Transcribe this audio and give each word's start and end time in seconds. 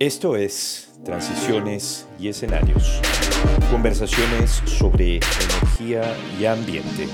Esto 0.00 0.36
es 0.36 0.90
Transiciones 1.04 2.06
y 2.20 2.28
Escenarios. 2.28 3.00
Conversaciones 3.68 4.62
sobre 4.64 5.16
energía 5.16 6.16
y 6.38 6.44
ambiente. 6.44 7.08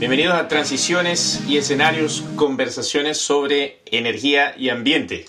Bienvenidos 0.00 0.34
a 0.34 0.48
Transiciones 0.48 1.42
y 1.48 1.58
Escenarios, 1.58 2.24
conversaciones 2.34 3.18
sobre 3.18 3.82
energía 3.86 4.52
y 4.58 4.70
ambiente. 4.70 5.26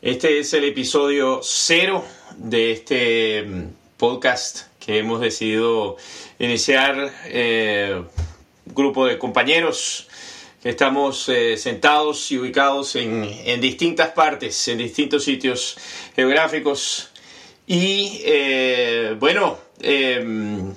Este 0.00 0.38
es 0.38 0.54
el 0.54 0.64
episodio 0.64 1.40
cero 1.42 2.02
de 2.38 2.72
este 2.72 3.42
mm, 3.42 3.64
podcast 3.98 4.68
que 4.80 5.00
hemos 5.00 5.20
decidido 5.20 5.98
iniciar 6.38 7.12
eh, 7.26 8.02
grupo 8.64 9.04
de 9.04 9.18
compañeros 9.18 10.08
Estamos 10.64 11.28
eh, 11.28 11.56
sentados 11.56 12.30
y 12.30 12.38
ubicados 12.38 12.94
en, 12.94 13.60
distintas 13.60 14.10
partes, 14.10 14.68
en 14.68 14.78
distintos 14.78 15.24
sitios 15.24 15.76
geográficos. 16.14 17.10
Y 17.66 18.20
eh, 18.24 19.16
bueno, 19.18 19.58
em, 19.80 20.72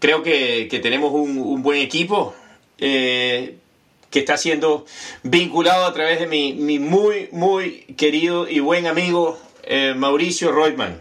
creo 0.00 0.24
que, 0.24 0.68
tenemos 0.82 1.12
un, 1.12 1.62
buen 1.62 1.80
equipo 1.80 2.34
eh, 2.78 3.58
que 4.10 4.18
está 4.18 4.36
siendo 4.36 4.86
vinculado 5.22 5.86
a 5.86 5.94
través 5.94 6.18
de 6.18 6.26
mi, 6.26 6.54
mi 6.54 6.80
muy, 6.80 7.28
muy 7.30 7.84
querido 7.96 8.48
y 8.48 8.58
buen 8.58 8.88
amigo 8.88 9.38
Mauricio 9.94 10.50
Reutemann, 10.50 11.00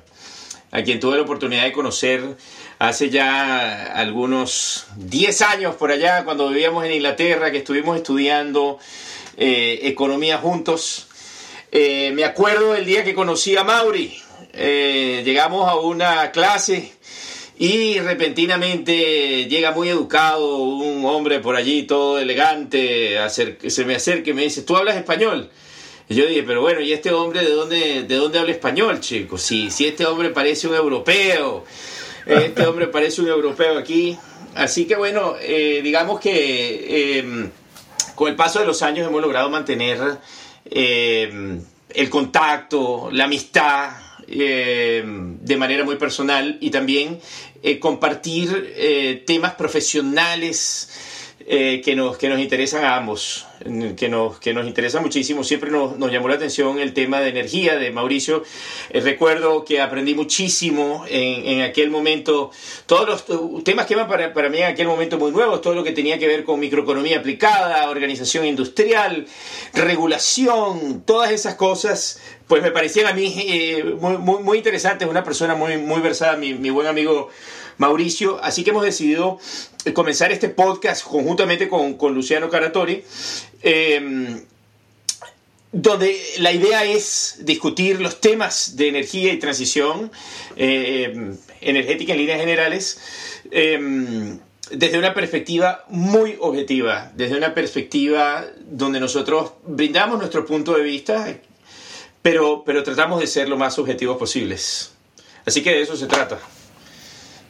a 0.69 0.83
quien 0.83 0.99
tuve 0.99 1.15
la 1.15 1.23
oportunidad 1.23 1.63
de 1.63 1.71
conocer 1.71 2.37
hace 2.81 3.11
ya 3.11 3.93
algunos 3.93 4.87
10 4.95 5.41
años 5.43 5.75
por 5.75 5.91
allá, 5.91 6.23
cuando 6.25 6.49
vivíamos 6.49 6.83
en 6.83 6.93
Inglaterra, 6.93 7.51
que 7.51 7.59
estuvimos 7.59 7.95
estudiando 7.95 8.79
eh, 9.37 9.81
economía 9.83 10.39
juntos. 10.39 11.07
Eh, 11.71 12.11
me 12.15 12.23
acuerdo 12.23 12.73
del 12.73 12.85
día 12.85 13.03
que 13.03 13.13
conocí 13.13 13.55
a 13.55 13.63
Mauri. 13.63 14.19
Eh, 14.53 15.21
llegamos 15.23 15.69
a 15.69 15.75
una 15.75 16.31
clase 16.31 16.91
y 17.59 17.99
repentinamente 17.99 19.45
llega 19.45 19.73
muy 19.73 19.89
educado 19.89 20.57
un 20.57 21.05
hombre 21.05 21.39
por 21.39 21.55
allí, 21.55 21.83
todo 21.83 22.17
elegante, 22.17 23.15
se 23.29 23.85
me 23.85 23.93
acerca 23.93 24.31
y 24.31 24.33
me 24.33 24.41
dice, 24.41 24.63
¿tú 24.63 24.75
hablas 24.75 24.95
español? 24.95 25.51
Y 26.09 26.15
yo 26.15 26.25
dije, 26.25 26.41
pero 26.41 26.61
bueno, 26.61 26.81
¿y 26.81 26.93
este 26.93 27.11
hombre 27.13 27.41
de 27.41 27.51
dónde, 27.51 28.03
de 28.03 28.15
dónde 28.15 28.39
habla 28.39 28.51
español, 28.53 28.99
chicos? 29.01 29.43
Si, 29.43 29.69
si 29.69 29.85
este 29.85 30.07
hombre 30.07 30.31
parece 30.31 30.67
un 30.67 30.73
europeo, 30.73 31.63
este 32.25 32.65
hombre 32.65 32.87
parece 32.87 33.21
un 33.21 33.27
europeo 33.27 33.77
aquí. 33.77 34.17
Así 34.55 34.85
que 34.85 34.95
bueno, 34.95 35.35
eh, 35.39 35.81
digamos 35.83 36.19
que 36.19 37.19
em, 37.19 37.49
con 38.15 38.29
el 38.29 38.35
paso 38.35 38.59
de 38.59 38.65
los 38.65 38.81
años 38.81 39.07
hemos 39.07 39.21
logrado 39.21 39.49
mantener 39.49 39.99
em, 40.65 41.61
el 41.89 42.09
contacto, 42.09 43.09
la 43.11 43.25
amistad 43.25 43.91
em, 44.27 45.37
de 45.39 45.57
manera 45.57 45.83
muy 45.83 45.95
personal 45.95 46.57
y 46.59 46.69
también 46.69 47.19
eh, 47.63 47.79
compartir 47.79 48.73
eh, 48.75 49.23
temas 49.25 49.53
profesionales 49.55 50.89
eh, 51.47 51.81
que, 51.83 51.95
nos, 51.95 52.17
que 52.17 52.29
nos 52.29 52.39
interesan 52.39 52.83
a 52.83 52.95
ambos, 52.95 53.45
que 53.97 54.09
nos, 54.09 54.39
que 54.39 54.53
nos 54.53 54.67
interesa 54.67 55.01
muchísimo. 55.01 55.43
Siempre 55.43 55.71
nos, 55.71 55.97
llamó 56.11 56.27
la 56.27 56.35
atención 56.35 56.79
el 56.79 56.93
tema 56.93 57.21
de 57.21 57.29
energía 57.29 57.77
de 57.77 57.91
Mauricio. 57.91 58.43
Eh, 58.89 58.99
recuerdo 59.01 59.63
que 59.65 59.81
aprendí 59.81 60.15
muchísimo 60.15 61.05
en, 61.07 61.45
en, 61.45 61.61
aquel 61.61 61.89
momento, 61.89 62.51
todos 62.85 63.07
los 63.07 63.63
temas 63.63 63.85
que 63.85 63.93
eran 63.93 64.07
para, 64.07 64.33
para 64.33 64.49
mí 64.49 64.57
en 64.59 64.65
aquel 64.65 64.87
momento 64.87 65.17
muy 65.17 65.31
nuevos, 65.31 65.61
todo 65.61 65.75
lo 65.75 65.83
que 65.83 65.91
tenía 65.91 66.19
que 66.19 66.27
ver 66.27 66.43
con 66.43 66.59
microeconomía 66.59 67.19
aplicada, 67.19 67.89
organización 67.89 68.45
industrial, 68.45 69.27
regulación, 69.73 71.03
todas 71.05 71.31
esas 71.31 71.55
cosas, 71.55 72.19
pues 72.47 72.61
me 72.61 72.71
parecían 72.71 73.07
a 73.07 73.13
mí 73.13 73.33
eh, 73.47 73.95
muy, 73.99 74.17
muy, 74.17 74.43
muy, 74.43 74.57
interesantes. 74.57 75.07
Una 75.07 75.23
persona 75.23 75.55
muy, 75.55 75.77
muy 75.77 76.01
versada, 76.01 76.35
mi, 76.35 76.53
mi 76.53 76.69
buen 76.69 76.87
amigo 76.87 77.29
Mauricio. 77.81 78.39
Así 78.41 78.63
que 78.63 78.69
hemos 78.69 78.85
decidido 78.85 79.39
comenzar 79.93 80.31
este 80.31 80.49
podcast 80.49 81.03
conjuntamente 81.03 81.67
con, 81.67 81.97
Luciano 82.13 82.49
Caratori. 82.49 83.03
Em, 83.63 84.41
donde 85.73 86.19
la 86.39 86.51
idea 86.51 86.83
es 86.83 87.37
discutir 87.41 88.01
los 88.01 88.19
temas 88.19 88.75
de 88.75 88.89
energía 88.89 89.31
y 89.31 89.39
transición 89.39 90.11
em, 90.57 91.37
energética 91.61 92.11
en 92.11 92.19
líneas 92.19 92.39
generales 92.39 92.99
em, 93.51 94.37
desde 94.69 94.99
una 94.99 95.13
perspectiva 95.13 95.85
muy 95.87 96.35
objetiva, 96.39 97.11
desde 97.15 97.37
una 97.37 97.53
perspectiva 97.53 98.45
donde 98.65 98.99
nosotros 98.99 99.53
brindamos 99.65 100.19
nuestro 100.19 100.45
punto 100.45 100.73
de 100.75 100.83
vista, 100.83 101.39
pero, 102.21 102.63
pero 102.65 102.83
tratamos 102.83 103.21
de 103.21 103.27
ser 103.27 103.47
lo 103.47 103.57
más 103.57 103.79
objetivos 103.79 104.17
posibles. 104.17 104.91
Así 105.45 105.63
que 105.63 105.71
de 105.71 105.81
eso 105.81 105.95
se 105.95 106.07
trata. 106.07 106.37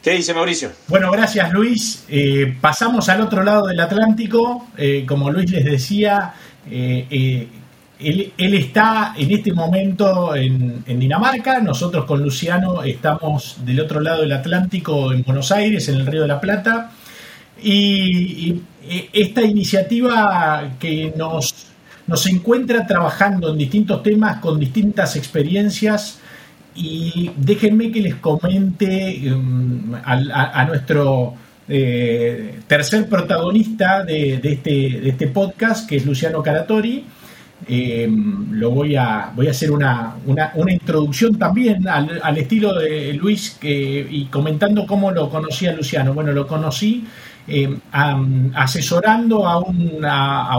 ¿Qué 0.01 0.13
dice 0.13 0.33
Mauricio? 0.33 0.71
Bueno, 0.87 1.11
gracias 1.11 1.53
Luis. 1.53 2.05
Eh, 2.09 2.55
pasamos 2.59 3.07
al 3.09 3.21
otro 3.21 3.43
lado 3.43 3.67
del 3.67 3.79
Atlántico. 3.79 4.69
Eh, 4.75 5.05
como 5.07 5.29
Luis 5.29 5.51
les 5.51 5.63
decía, 5.63 6.33
eh, 6.67 7.47
él, 7.99 8.33
está 8.55 9.13
en 9.15 9.29
este 9.29 9.53
momento 9.53 10.35
en, 10.35 10.83
Dinamarca. 10.87 11.59
Nosotros 11.59 12.05
con 12.05 12.23
Luciano 12.23 12.81
estamos 12.81 13.57
del 13.63 13.79
otro 13.79 13.99
lado 13.99 14.21
del 14.21 14.31
Atlántico, 14.31 15.13
en 15.13 15.21
Buenos 15.21 15.51
Aires, 15.51 15.87
en 15.87 15.97
el 15.97 16.07
Río 16.07 16.23
de 16.23 16.27
la 16.29 16.41
Plata. 16.41 16.91
y 17.61 18.59
esta 19.13 19.43
iniciativa 19.43 20.77
que 20.79 21.13
nos, 21.15 21.53
nos 22.07 22.25
encuentra 22.25 22.87
trabajando 22.87 23.51
en 23.51 23.57
distintos 23.59 24.01
temas 24.01 24.39
con 24.39 24.59
distintas 24.59 25.15
experiencias 25.15 26.19
y 26.75 27.31
déjenme 27.35 27.91
que 27.91 28.01
les 28.01 28.15
comente 28.15 29.21
um, 29.33 29.93
a, 30.03 30.65
nuestro 30.65 31.33
eh, 31.67 32.59
tercer 32.67 33.07
protagonista 33.07 34.03
de, 34.03 34.35
este, 34.35 34.69
de, 34.69 35.09
este, 35.09 35.27
podcast, 35.27 35.87
que 35.87 35.97
es 35.97 36.05
Luciano 36.05 36.41
Caratori. 36.41 37.05
Em, 37.67 38.51
lo 38.53 38.71
voy 38.71 38.95
a, 38.95 39.31
voy 39.35 39.47
a 39.47 39.51
hacer 39.51 39.69
una, 39.69 40.15
una, 40.25 40.71
introducción 40.71 41.37
también 41.37 41.87
al, 41.87 42.37
estilo 42.37 42.73
de 42.73 43.13
Luis 43.13 43.59
y 43.61 44.25
comentando 44.25 44.87
cómo 44.87 45.11
lo 45.11 45.29
conocí 45.29 45.67
a 45.67 45.73
Luciano. 45.73 46.13
Bueno, 46.13 46.31
lo 46.31 46.47
conocí 46.47 47.05
eh, 47.47 47.75
asesorando 48.53 49.47
a 49.47 49.57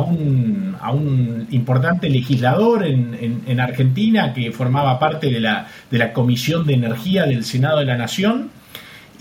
un, 0.01 1.47
importante 1.51 2.11
legislador 2.11 2.85
en, 2.85 3.61
Argentina 3.61 4.33
que 4.33 4.51
formaba 4.51 4.99
parte 4.99 5.31
de 5.31 5.41
la, 5.41 5.69
de 5.91 5.99
la 5.99 6.13
Comisión 6.13 6.67
de 6.67 6.75
Energía 6.75 7.25
del 7.25 7.45
Senado 7.45 7.79
de 7.79 7.85
la 7.85 7.97
Nación. 7.97 8.51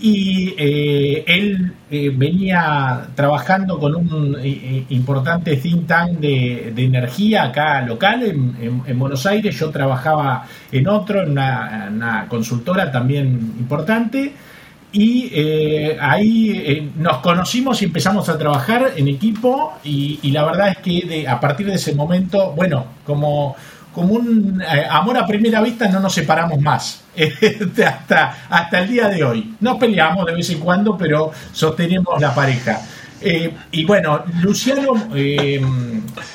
Y 0.00 0.54
eh, 0.58 1.22
él 1.28 1.72
eh, 1.88 2.10
venía 2.12 3.06
trabajando 3.14 3.78
con 3.78 3.94
un 3.94 4.36
importante 4.88 5.56
think 5.56 5.86
tank 5.86 6.18
de, 6.18 6.72
energía 6.76 7.44
acá 7.44 7.82
local 7.82 8.24
en, 8.24 8.98
Buenos 8.98 9.24
Aires. 9.26 9.56
Yo 9.56 9.70
trabajaba 9.70 10.44
en 10.72 10.88
otro, 10.88 11.22
en 11.22 11.30
una 11.30 12.26
consultora 12.28 12.90
también 12.90 13.54
importante 13.60 14.32
y 14.92 15.30
eh, 15.32 15.96
ahí 15.98 16.50
eh, 16.50 16.90
nos 16.96 17.18
conocimos 17.18 17.80
y 17.80 17.86
empezamos 17.86 18.28
a 18.28 18.36
trabajar 18.36 18.92
en 18.94 19.08
equipo 19.08 19.72
y, 19.82 20.30
la 20.30 20.44
verdad 20.44 20.68
es 20.68 20.78
que 20.78 21.26
a 21.26 21.40
partir 21.40 21.66
de 21.66 21.74
ese 21.74 21.94
momento, 21.94 22.52
bueno, 22.52 22.84
como, 23.06 23.56
como 23.94 24.14
un 24.14 24.62
eh, 24.62 24.86
amor 24.88 25.16
a 25.16 25.26
primera 25.26 25.62
vista 25.62 25.88
no 25.88 25.98
nos 25.98 26.12
separamos 26.12 26.60
más 26.60 27.04
hasta, 27.86 28.46
hasta 28.50 28.80
el 28.80 28.88
día 28.88 29.08
de 29.08 29.24
hoy. 29.24 29.54
Nos 29.60 29.78
peleamos 29.78 30.26
de 30.26 30.34
vez 30.34 30.50
en 30.50 30.60
cuando, 30.60 30.96
pero 30.96 31.32
sostenemos 31.52 32.20
la 32.20 32.34
pareja. 32.34 32.82
y 33.70 33.84
bueno, 33.84 34.24
Luciano, 34.42 35.08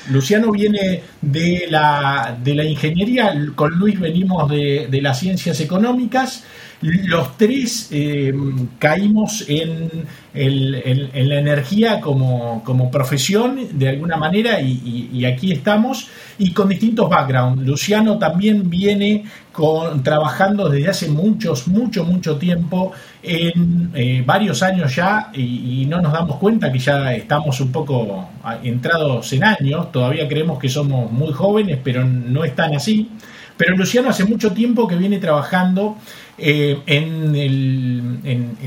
Luciano 0.10 0.52
viene 0.52 1.04
de 1.22 1.66
la, 1.70 2.36
de 2.42 2.56
la 2.56 2.64
ingeniería, 2.64 3.36
con 3.54 3.72
Luis 3.78 4.00
venimos 4.00 4.50
de, 4.50 4.88
de 4.90 5.02
las 5.02 5.20
ciencias 5.20 5.60
económicas 5.60 6.44
los 6.82 7.38
tres 7.38 7.90
eh, 7.92 8.34
caímos 8.78 9.46
en, 9.48 9.90
la 10.34 11.40
energía 11.40 12.00
como, 12.00 12.92
profesión 12.92 13.58
de 13.72 13.90
alguna 13.90 14.18
manera 14.18 14.62
y, 14.62 15.26
aquí 15.26 15.52
estamos 15.52 16.10
y 16.38 16.52
con 16.52 16.70
distintos 16.70 17.10
backgrounds. 17.10 17.66
Luciano 17.66 18.20
también 18.20 18.70
viene 18.70 19.24
con, 19.52 20.04
trabajando 20.04 20.70
desde 20.70 20.90
hace 20.90 21.08
muchos, 21.10 21.68
mucho, 21.68 22.04
mucho 22.04 22.38
tiempo, 22.38 22.92
en 23.24 23.92
eh, 23.96 24.24
varios 24.24 24.62
años 24.62 24.96
ya 24.96 25.32
y, 25.34 25.86
no 25.88 26.00
nos 26.02 26.14
damos 26.14 26.38
cuenta 26.38 26.72
que 26.72 26.80
ya 26.80 27.14
estamos 27.14 27.60
un 27.60 27.72
poco 27.72 28.30
entrados 28.62 29.34
en 29.34 29.44
años, 29.44 29.92
todavía 29.92 30.28
creemos 30.28 30.60
que 30.60 30.70
somos 30.70 31.12
muy 31.12 31.34
jóvenes, 31.34 31.80
pero 31.84 32.06
no 32.06 32.44
es 32.44 32.56
tan 32.56 32.76
así. 32.76 33.10
Pero 33.58 33.76
Luciano 33.76 34.10
hace 34.10 34.24
mucho 34.26 34.52
tiempo 34.54 34.88
que 34.88 34.96
viene 34.96 35.18
trabajando 35.18 35.98
eh, 36.38 36.80
en, 36.86 37.36
el, 37.36 38.20
en, 38.24 38.58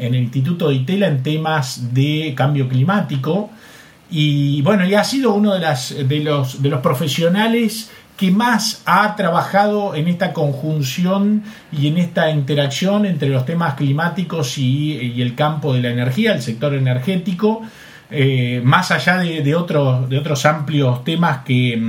el, 0.00 0.14
Instituto 0.16 0.70
de 0.70 0.76
Itela 0.76 1.06
en 1.06 1.22
temas 1.22 1.92
de 1.92 2.32
cambio 2.36 2.68
climático. 2.68 3.50
Y 4.10 4.62
bueno, 4.62 4.86
y 4.86 4.94
ha 4.94 5.04
sido 5.04 5.34
uno 5.34 5.52
de, 5.52 5.60
las, 5.60 5.94
de, 6.08 6.20
los, 6.20 6.62
de 6.62 6.70
los 6.70 6.80
profesionales 6.80 7.90
que 8.18 8.32
más 8.32 8.82
ha 8.84 9.14
trabajado 9.14 9.94
en 9.94 10.08
esta 10.08 10.32
conjunción 10.32 11.44
y 11.70 11.86
en 11.86 11.98
esta 11.98 12.30
interacción 12.30 13.06
entre 13.06 13.28
los 13.28 13.46
temas 13.46 13.74
climáticos 13.74 14.58
y, 14.58 15.22
el 15.22 15.36
campo 15.36 15.72
de 15.72 15.82
la 15.82 15.90
energía, 15.90 16.32
el 16.32 16.42
sector 16.42 16.74
energético, 16.74 17.62
eh, 18.10 18.60
más 18.64 18.90
allá 18.90 19.18
de, 19.18 19.54
otros, 19.54 20.08
de 20.08 20.18
otros 20.18 20.44
amplios 20.46 21.04
temas 21.04 21.44
que, 21.44 21.80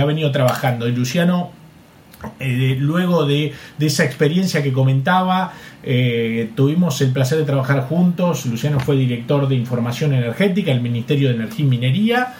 ha 0.00 0.04
venido 0.04 0.30
trabajando. 0.30 0.86
Y 0.86 0.92
Luciano, 0.92 1.50
eh, 2.40 2.76
luego 2.78 3.24
de, 3.24 3.52
esa 3.78 4.04
experiencia 4.04 4.62
que 4.62 4.72
comentaba, 4.72 5.52
eh, 5.82 6.50
tuvimos 6.54 7.00
el 7.00 7.12
placer 7.12 7.38
de 7.38 7.44
trabajar 7.44 7.82
juntos. 7.82 8.46
Luciano 8.46 8.80
fue 8.80 8.96
director 8.96 9.48
de 9.48 9.54
Información 9.54 10.12
Energética, 10.12 10.72
el 10.72 10.80
Ministerio 10.80 11.28
de 11.28 11.36
Energía 11.36 11.64
y 11.64 11.68
Minería 11.68 12.34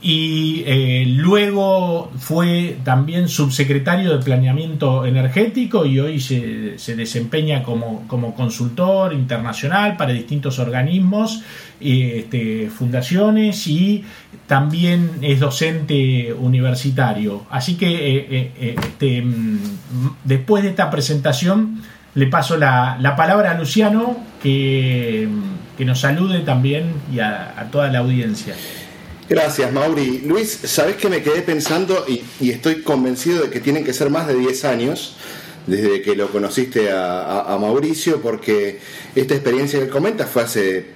y 0.00 0.62
eh, 0.64 1.04
luego 1.08 2.12
fue 2.18 2.78
también 2.84 3.28
subsecretario 3.28 4.16
de 4.16 4.24
Planeamiento 4.24 5.04
Energético 5.04 5.84
y 5.84 5.98
hoy 5.98 6.20
se, 6.20 6.76
desempeña 6.94 7.64
como, 7.64 8.06
consultor 8.36 9.12
internacional 9.12 9.96
para 9.96 10.12
distintos 10.12 10.60
organismos, 10.60 11.42
este, 11.80 12.70
fundaciones 12.70 13.66
y 13.66 14.04
también 14.46 15.18
es 15.20 15.40
docente 15.40 16.32
universitario. 16.32 17.46
Así 17.50 17.76
que 17.76 17.88
eh, 17.88 18.26
eh, 18.30 18.76
este, 18.78 19.22
mm, 19.22 19.58
después 20.22 20.62
de 20.62 20.70
esta 20.70 20.90
presentación 20.90 21.82
le 22.14 22.26
paso 22.28 22.56
la, 22.56 23.14
palabra 23.16 23.50
a 23.50 23.54
Luciano 23.54 24.16
que, 24.40 25.28
nos 25.80 26.00
salude 26.00 26.40
también 26.40 26.92
y 27.12 27.20
a 27.20 27.68
toda 27.70 27.88
la 27.88 28.00
audiencia. 28.00 28.54
Gracias, 29.28 29.70
Mauri. 29.70 30.22
Luis, 30.24 30.58
¿sabes 30.64 30.96
que 30.96 31.10
me 31.10 31.22
quedé 31.22 31.42
pensando 31.42 32.06
y, 32.08 32.50
estoy 32.50 32.82
convencido 32.82 33.42
de 33.42 33.50
que 33.50 33.60
tienen 33.60 33.84
que 33.84 33.92
ser 33.92 34.08
más 34.08 34.26
de 34.26 34.34
10 34.34 34.64
años 34.64 35.16
desde 35.66 36.00
que 36.00 36.16
lo 36.16 36.30
conociste 36.30 36.90
a, 36.90 37.58
Mauricio, 37.60 38.22
porque 38.22 38.78
esta 39.14 39.34
experiencia 39.34 39.80
que 39.80 39.88
comenta 39.90 40.24
fue 40.24 40.44
hace 40.44 40.86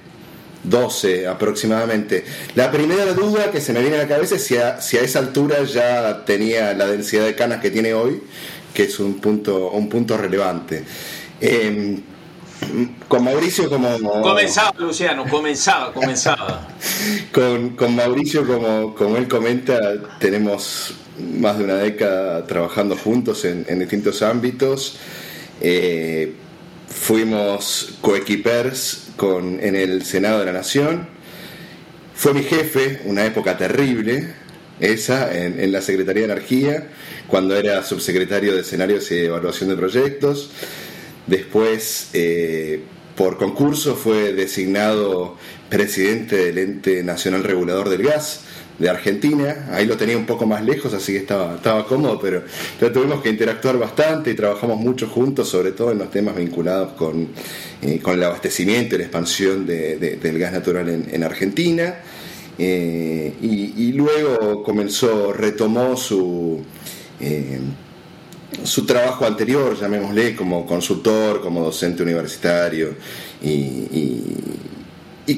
12 0.63 1.27
aproximadamente. 1.27 2.25
La 2.55 2.71
primera 2.71 3.13
duda 3.13 3.51
que 3.51 3.61
se 3.61 3.71
me 3.71 3.81
viene 3.81 3.97
a 3.97 3.99
la 3.99 4.07
cabeza 4.07 4.35
es 4.35 4.43
si 4.43 4.57
a, 4.57 4.79
esa 4.79 5.19
altura 5.19 5.63
ya 5.63 6.25
tenía 6.25 6.73
la 6.73 6.87
densidad 6.87 7.25
de 7.25 7.35
canas 7.35 7.61
que 7.61 7.69
tiene 7.69 7.93
hoy, 7.93 8.19
que 8.73 8.83
es 8.85 8.99
un 8.99 9.19
punto, 9.19 9.69
un 9.69 9.87
punto 9.89 10.17
relevante. 10.17 10.83
Em, 11.39 12.01
con 13.07 13.23
Mauricio 13.23 13.69
como... 13.69 14.21
Comenzaba, 14.21 14.73
Luciano, 14.77 15.25
comenzaba, 15.29 15.93
comenzaba. 15.93 16.67
con, 17.31 17.95
Mauricio, 17.95 18.45
como, 18.45 18.95
como 18.95 19.17
él 19.17 19.27
comenta, 19.27 19.79
tenemos 20.19 20.93
más 21.39 21.57
de 21.57 21.63
una 21.65 21.75
década 21.75 22.45
trabajando 22.45 22.95
juntos 22.97 23.45
en, 23.45 23.79
distintos 23.79 24.21
ámbitos. 24.21 24.97
Eh, 25.61 26.33
fuimos 26.87 27.95
coequipers 28.01 29.09
con, 29.15 29.59
en 29.59 29.75
el 29.75 30.03
Senado 30.03 30.39
de 30.39 30.45
la 30.45 30.53
Nación. 30.53 31.07
Fue 32.15 32.33
mi 32.33 32.43
jefe, 32.43 33.01
una 33.05 33.25
época 33.25 33.57
terrible, 33.57 34.33
esa, 34.79 35.33
en, 35.35 35.71
la 35.71 35.81
Secretaría 35.81 36.27
de 36.27 36.33
Energía, 36.33 36.87
cuando 37.27 37.55
era 37.55 37.83
subsecretario 37.83 38.53
de 38.53 38.61
escenarios 38.61 39.11
y 39.11 39.19
evaluación 39.19 39.69
de 39.69 39.75
proyectos. 39.75 40.51
Después, 41.27 42.09
eh, 42.13 42.81
por 43.15 43.37
concurso, 43.37 43.95
fue 43.95 44.33
designado 44.33 45.37
presidente 45.69 46.35
del 46.35 46.57
Ente 46.57 47.03
Nacional 47.03 47.43
Regulador 47.43 47.89
del 47.89 48.03
Gas 48.03 48.41
de 48.79 48.89
Argentina. 48.89 49.67
Ahí 49.71 49.85
lo 49.85 49.95
tenía 49.97 50.17
un 50.17 50.25
poco 50.25 50.45
más 50.45 50.63
lejos, 50.63 50.93
así 50.93 51.13
que 51.13 51.19
estaba, 51.19 51.55
estaba 51.55 51.85
cómodo, 51.85 52.19
pero, 52.19 52.43
tuvimos 52.91 53.21
que 53.21 53.29
interactuar 53.29 53.77
bastante 53.77 54.31
y 54.31 54.33
trabajamos 54.35 54.79
mucho 54.79 55.07
juntos, 55.07 55.47
sobre 55.47 55.71
todo 55.71 55.91
en 55.91 55.99
los 55.99 56.11
temas 56.11 56.35
vinculados 56.35 56.93
con, 56.93 57.29
eh, 57.81 57.99
con 58.01 58.15
el 58.15 58.23
abastecimiento 58.23 58.95
y 58.95 58.97
la 58.97 59.03
expansión 59.05 59.65
del 59.65 60.39
gas 60.39 60.51
natural 60.51 60.89
en, 60.89 61.23
Argentina. 61.23 61.95
Eh, 62.57 63.33
y, 63.41 63.93
luego 63.93 64.63
comenzó, 64.63 65.33
retomó 65.33 65.95
su 65.95 66.61
su 68.63 68.85
trabajo 68.85 69.25
anterior, 69.25 69.77
llamémosle, 69.79 70.35
como 70.35 70.65
consultor, 70.65 71.41
como 71.41 71.63
docente 71.63 72.03
universitario 72.03 72.95
y, 73.41 74.23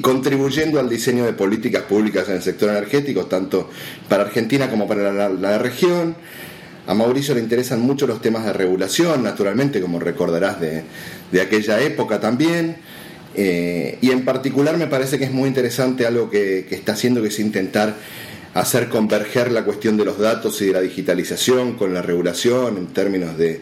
contribuyendo 0.00 0.78
al 0.78 0.88
diseño 0.88 1.24
de 1.24 1.32
políticas 1.32 1.82
públicas 1.82 2.28
en 2.28 2.36
el 2.36 2.42
sector 2.42 2.70
energético, 2.70 3.26
tanto 3.26 3.70
para 4.08 4.24
Argentina 4.24 4.70
como 4.70 4.86
para 4.86 5.12
la, 5.12 5.58
región. 5.58 6.16
A 6.86 6.94
Mauricio 6.94 7.34
le 7.34 7.40
interesan 7.40 7.80
mucho 7.80 8.06
los 8.06 8.20
temas 8.20 8.44
de 8.44 8.52
regulación, 8.52 9.24
naturalmente, 9.24 9.80
como 9.80 9.98
recordarás 9.98 10.60
de, 10.60 10.84
aquella 11.40 11.80
época 11.80 12.20
también. 12.20 12.76
Eh, 13.34 13.98
y 14.00 14.12
en 14.12 14.24
particular 14.24 14.78
me 14.78 14.86
parece 14.86 15.18
que 15.18 15.24
es 15.24 15.32
muy 15.32 15.48
interesante 15.48 16.06
algo 16.06 16.30
que, 16.30 16.66
que 16.68 16.74
está 16.74 16.92
haciendo, 16.92 17.20
que 17.20 17.28
es 17.28 17.38
intentar 17.38 17.96
hacer 18.56 18.88
converger 18.88 19.52
la 19.52 19.64
cuestión 19.64 19.98
de 19.98 20.04
los 20.06 20.18
datos 20.18 20.60
y 20.62 20.66
de 20.66 20.72
la 20.72 20.80
digitalización 20.80 21.74
con 21.74 21.92
la 21.92 22.00
regulación 22.00 22.78
en 22.78 22.86
términos 22.86 23.36
de, 23.36 23.60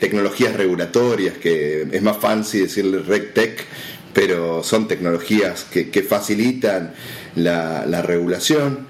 tecnologías 0.00 0.54
regulatorias, 0.54 1.38
que 1.38 1.88
es 1.90 2.02
más 2.02 2.18
fancy 2.18 2.60
decirle 2.60 3.00
RegTech, 3.00 3.64
pero 4.12 4.62
son 4.62 4.86
tecnologías 4.86 5.64
que, 5.64 6.02
facilitan 6.02 6.94
la, 7.34 8.02
regulación. 8.02 8.86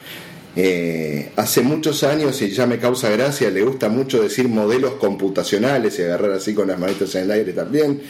Eh, 0.54 1.30
hace 1.36 1.62
muchos 1.62 2.04
años, 2.04 2.42
y 2.42 2.50
ya 2.50 2.66
me 2.66 2.78
causa 2.78 3.08
gracia, 3.08 3.48
le 3.48 3.62
gusta 3.62 3.88
mucho 3.88 4.22
decir 4.22 4.48
modelos 4.48 4.94
computacionales 4.94 5.98
y 5.98 6.02
agarrar 6.02 6.32
así 6.32 6.52
con 6.52 6.68
las 6.68 6.78
manitas 6.78 7.14
en 7.14 7.22
el 7.22 7.30
aire 7.30 7.54
también. 7.54 8.02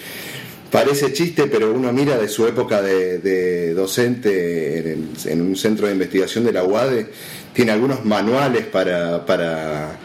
Parece 0.72 1.12
chiste, 1.12 1.48
pero 1.48 1.70
uno 1.70 1.92
mira 1.92 2.16
de 2.16 2.28
su 2.28 2.46
época 2.46 2.80
de, 2.80 3.74
docente 3.74 4.92
en, 5.26 5.42
un 5.42 5.54
centro 5.54 5.86
de 5.86 5.92
investigación 5.92 6.44
de 6.44 6.52
la 6.54 6.64
UADE, 6.64 7.08
tiene 7.52 7.72
algunos 7.72 8.06
manuales 8.06 8.64
para, 8.64 9.98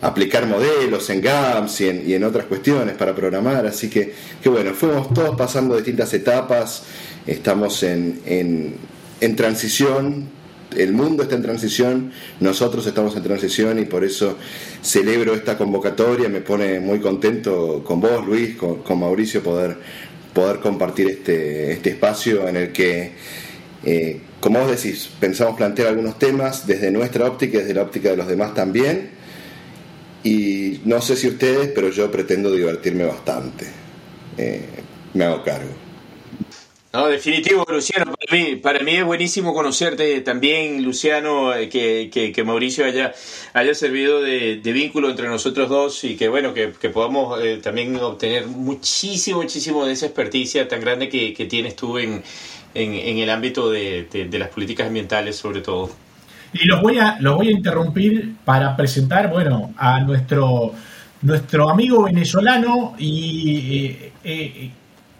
aplicar 0.00 0.48
modelos 0.48 1.08
en 1.08 1.20
GAMS 1.20 1.82
y 1.82 2.14
en, 2.14 2.24
otras 2.24 2.46
cuestiones 2.46 2.96
para 2.96 3.14
programar, 3.14 3.64
así 3.64 3.88
que, 3.88 4.12
que, 4.42 4.48
bueno, 4.48 4.74
fuimos 4.74 5.14
todos 5.14 5.36
pasando 5.36 5.76
distintas 5.76 6.12
etapas, 6.14 6.82
estamos 7.24 7.80
en, 7.84 8.74
en 9.20 9.36
transición, 9.36 10.28
el 10.76 10.92
mundo 10.92 11.22
está 11.22 11.36
en 11.36 11.42
transición, 11.42 12.12
nosotros 12.40 12.86
estamos 12.86 13.16
en 13.16 13.22
transición 13.22 13.78
y 13.78 13.84
por 13.84 14.04
eso 14.04 14.36
celebro 14.82 15.34
esta 15.34 15.56
convocatoria, 15.56 16.28
me 16.28 16.40
pone 16.40 16.80
muy 16.80 17.00
contento 17.00 17.82
con 17.84 18.00
vos, 18.00 18.26
Luis, 18.26 18.56
con, 18.56 18.98
Mauricio, 18.98 19.42
poder, 19.42 19.76
poder 20.32 20.60
compartir 20.60 21.08
este, 21.08 21.72
este 21.72 21.90
espacio 21.90 22.48
en 22.48 22.56
el 22.56 22.72
que, 22.72 23.12
eh, 23.84 24.20
como 24.40 24.60
vos 24.60 24.70
decís, 24.70 25.10
pensamos 25.20 25.56
plantear 25.56 25.88
algunos 25.88 26.18
temas 26.18 26.66
desde 26.66 26.90
nuestra 26.90 27.26
óptica 27.26 27.58
y 27.58 27.60
desde 27.60 27.74
la 27.74 27.82
óptica 27.82 28.10
de 28.10 28.16
los 28.16 28.28
demás 28.28 28.54
también. 28.54 29.10
Y 30.24 30.80
no 30.84 31.00
sé 31.00 31.16
si 31.16 31.28
ustedes, 31.28 31.68
pero 31.74 31.90
yo 31.90 32.10
pretendo 32.10 32.52
divertirme 32.52 33.04
bastante. 33.04 33.66
Eh, 34.38 34.60
me 35.14 35.24
hago 35.24 35.42
cargo. 35.42 35.81
No, 36.92 37.06
definitivo, 37.06 37.64
Luciano. 37.70 38.12
Para 38.12 38.38
mí, 38.38 38.56
para 38.56 38.80
mí 38.80 38.92
es 38.92 39.04
buenísimo 39.04 39.54
conocerte 39.54 40.20
también, 40.20 40.84
Luciano, 40.84 41.54
eh, 41.54 41.70
que, 41.70 42.10
que, 42.34 42.44
Mauricio 42.44 42.84
haya, 42.84 43.14
haya 43.54 43.74
servido 43.74 44.20
de, 44.20 44.60
vínculo 44.62 45.08
entre 45.08 45.26
nosotros 45.28 45.70
dos 45.70 46.04
y 46.04 46.16
que, 46.16 46.28
bueno, 46.28 46.52
que, 46.52 46.68
podamos 46.90 47.40
eh, 47.42 47.60
también 47.62 47.96
obtener 47.96 48.46
muchísimo, 48.46 49.40
muchísimo 49.40 49.86
de 49.86 49.92
esa 49.92 50.04
experticia 50.04 50.68
tan 50.68 50.80
grande 50.80 51.08
que, 51.08 51.46
tienes 51.46 51.76
tú 51.76 51.96
en, 51.96 52.22
en, 52.74 53.18
el 53.18 53.30
ámbito 53.30 53.70
de, 53.70 54.28
las 54.30 54.48
políticas 54.50 54.88
ambientales, 54.88 55.36
sobre 55.36 55.62
todo. 55.62 55.88
Y 56.52 56.66
los 56.66 56.82
voy 56.82 56.98
a, 56.98 57.16
los 57.20 57.36
voy 57.36 57.48
a 57.48 57.52
interrumpir 57.52 58.34
para 58.44 58.76
presentar, 58.76 59.30
bueno, 59.30 59.72
a 59.78 60.00
nuestro, 60.00 60.74
nuestro 61.22 61.70
amigo 61.70 62.02
venezolano 62.02 62.94
y. 62.98 63.96
Eh, 64.24 64.70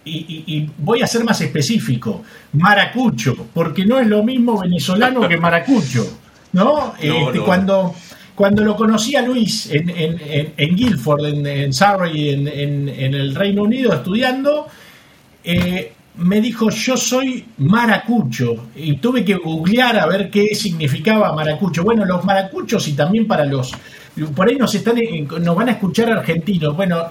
y, 0.04 0.68
voy 0.78 1.02
a 1.02 1.06
ser 1.06 1.24
más 1.24 1.40
específico, 1.40 2.22
maracucho, 2.54 3.48
porque 3.52 3.84
no 3.84 3.98
es 4.00 4.06
lo 4.06 4.22
mismo 4.22 4.60
venezolano 4.60 5.28
que 5.28 5.36
maracucho, 5.36 6.18
¿no? 6.52 6.94
Este, 7.00 7.40
cuando, 7.40 7.94
cuando 8.34 8.64
lo 8.64 8.76
conocí 8.76 9.14
a 9.16 9.22
Luis 9.22 9.68
en, 9.70 9.90
en, 9.90 10.76
Guilford, 10.76 11.24
en, 11.26 11.72
Surrey, 11.72 12.30
en, 12.30 12.88
el 12.88 13.34
Reino 13.34 13.62
Unido, 13.62 13.92
estudiando, 13.92 14.66
eh, 15.44 15.92
me 16.16 16.40
dijo, 16.40 16.68
yo 16.70 16.96
soy 16.96 17.46
maracucho, 17.58 18.68
y 18.76 18.96
tuve 18.96 19.24
que 19.24 19.34
googlear 19.34 19.98
a 19.98 20.06
ver 20.06 20.30
qué 20.30 20.54
significaba 20.54 21.32
maracucho. 21.32 21.84
Bueno, 21.84 22.04
los 22.04 22.24
maracuchos 22.24 22.86
y 22.88 22.92
también 22.92 23.26
para 23.26 23.46
los 23.46 23.72
por 24.34 24.48
ahí 24.48 24.56
nos, 24.56 24.74
están, 24.74 24.96
nos 25.40 25.56
van 25.56 25.68
a 25.68 25.72
escuchar 25.72 26.10
argentinos. 26.10 26.76
Bueno, 26.76 27.06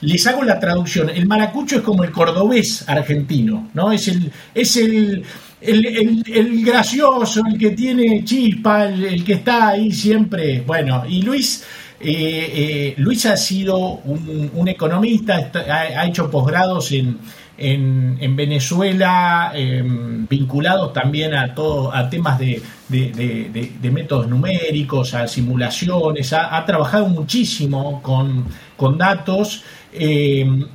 les 0.00 0.26
hago 0.26 0.42
la 0.44 0.58
traducción. 0.58 1.10
El 1.10 1.26
maracucho 1.26 1.76
es 1.76 1.82
como 1.82 2.04
el 2.04 2.10
cordobés 2.10 2.88
argentino, 2.88 3.68
¿no? 3.74 3.92
Es 3.92 4.08
el, 4.08 4.32
es 4.54 4.76
el, 4.76 5.24
el, 5.60 6.64
gracioso, 6.64 7.42
el 7.46 7.58
que 7.58 7.70
tiene 7.70 8.24
chispa, 8.24 8.86
el, 8.86 9.22
que 9.24 9.34
está 9.34 9.68
ahí 9.68 9.92
siempre. 9.92 10.62
Bueno, 10.66 11.04
y 11.06 11.22
Luis, 11.22 11.64
eh, 12.00 12.52
eh, 12.54 12.94
Luis 12.96 13.26
ha 13.26 13.36
sido 13.36 13.78
un, 13.78 14.68
economista, 14.68 15.50
ha, 15.52 16.06
hecho 16.06 16.30
posgrados 16.30 16.92
en, 16.92 17.18
en, 17.58 18.36
Venezuela, 18.36 19.52
em, 19.54 20.26
vinculados 20.26 20.92
también 20.94 21.34
a, 21.34 21.54
todo, 21.54 21.94
a 21.94 22.08
temas 22.08 22.38
de, 22.38 22.62
métodos 22.88 24.28
numéricos, 24.28 25.14
a 25.14 25.26
simulaciones, 25.28 26.32
ha, 26.32 26.64
trabajado 26.64 27.08
muchísimo 27.08 28.00
con, 28.02 28.44
con 28.76 28.98
datos. 28.98 29.62
Em, 29.92 30.66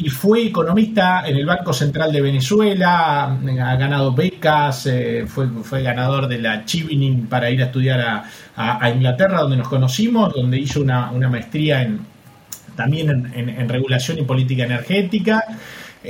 y 0.00 0.08
fue 0.10 0.46
economista 0.46 1.24
en 1.26 1.36
el 1.36 1.46
Banco 1.46 1.72
Central 1.72 2.12
de 2.12 2.20
Venezuela, 2.20 3.24
ha 3.24 3.76
ganado 3.76 4.12
becas, 4.12 4.86
eh, 4.86 5.24
fue, 5.26 5.48
fue 5.48 5.82
ganador 5.82 6.28
de 6.28 6.38
la 6.38 6.64
Chevening 6.64 7.26
para 7.26 7.50
ir 7.50 7.62
a 7.62 7.66
estudiar 7.66 8.24
a, 8.56 8.90
Inglaterra, 8.90 9.40
donde 9.40 9.56
nos 9.56 9.68
conocimos, 9.68 10.32
donde 10.34 10.58
hizo 10.58 10.80
una, 10.80 11.10
maestría 11.28 11.82
en, 11.82 12.00
también 12.76 13.32
en, 13.34 13.68
regulación 13.68 14.18
y 14.18 14.22
política 14.22 14.64
energética. 14.64 15.42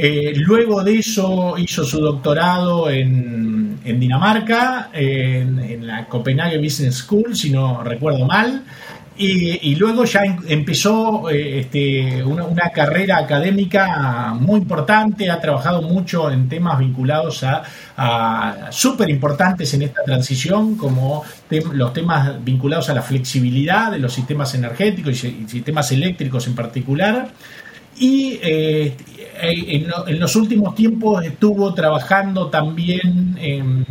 Eh, 0.01 0.33
luego 0.37 0.85
de 0.85 1.01
eso 1.01 1.59
hizo 1.59 1.85
su 1.85 1.99
doctorado 2.01 2.89
en, 2.89 3.81
Dinamarca, 3.83 4.91
en, 4.93 5.85
la 5.85 6.07
Copenhague 6.07 6.59
Business 6.59 6.99
School, 6.99 7.35
si 7.35 7.51
no 7.51 7.83
recuerdo 7.83 8.25
mal. 8.25 8.63
Y, 9.17 9.75
luego 9.75 10.05
ya 10.05 10.21
em, 10.21 10.37
empezó 10.47 11.29
eh, 11.29 11.59
este, 11.59 12.23
una, 12.23 12.71
carrera 12.71 13.19
académica 13.19 14.33
muy 14.39 14.61
importante, 14.61 15.29
ha 15.29 15.41
trabajado 15.41 15.83
mucho 15.83 16.31
en 16.31 16.49
temas 16.49 16.79
vinculados 16.79 17.43
a, 17.43 17.65
a 17.97 18.71
súper 18.71 19.11
importantes 19.11 19.75
en 19.75 19.83
esta 19.83 20.05
transición, 20.05 20.77
como 20.77 21.25
los 21.73 21.93
temas 21.93 22.45
vinculados 22.45 22.89
a 22.91 22.95
la 22.95 23.03
flexibilidad 23.03 23.91
de 23.91 23.99
los 23.99 24.13
sistemas 24.13 24.55
energéticos 24.55 25.25
y, 25.25 25.49
sistemas 25.49 25.91
eléctricos 25.91 26.47
en 26.47 26.55
particular. 26.55 27.29
Y 27.99 28.39
eh, 28.41 28.95
en, 29.41 30.19
los 30.19 30.37
últimos 30.37 30.75
tiempos 30.75 31.25
estuvo 31.25 31.73
trabajando 31.75 32.49
también 32.49 33.39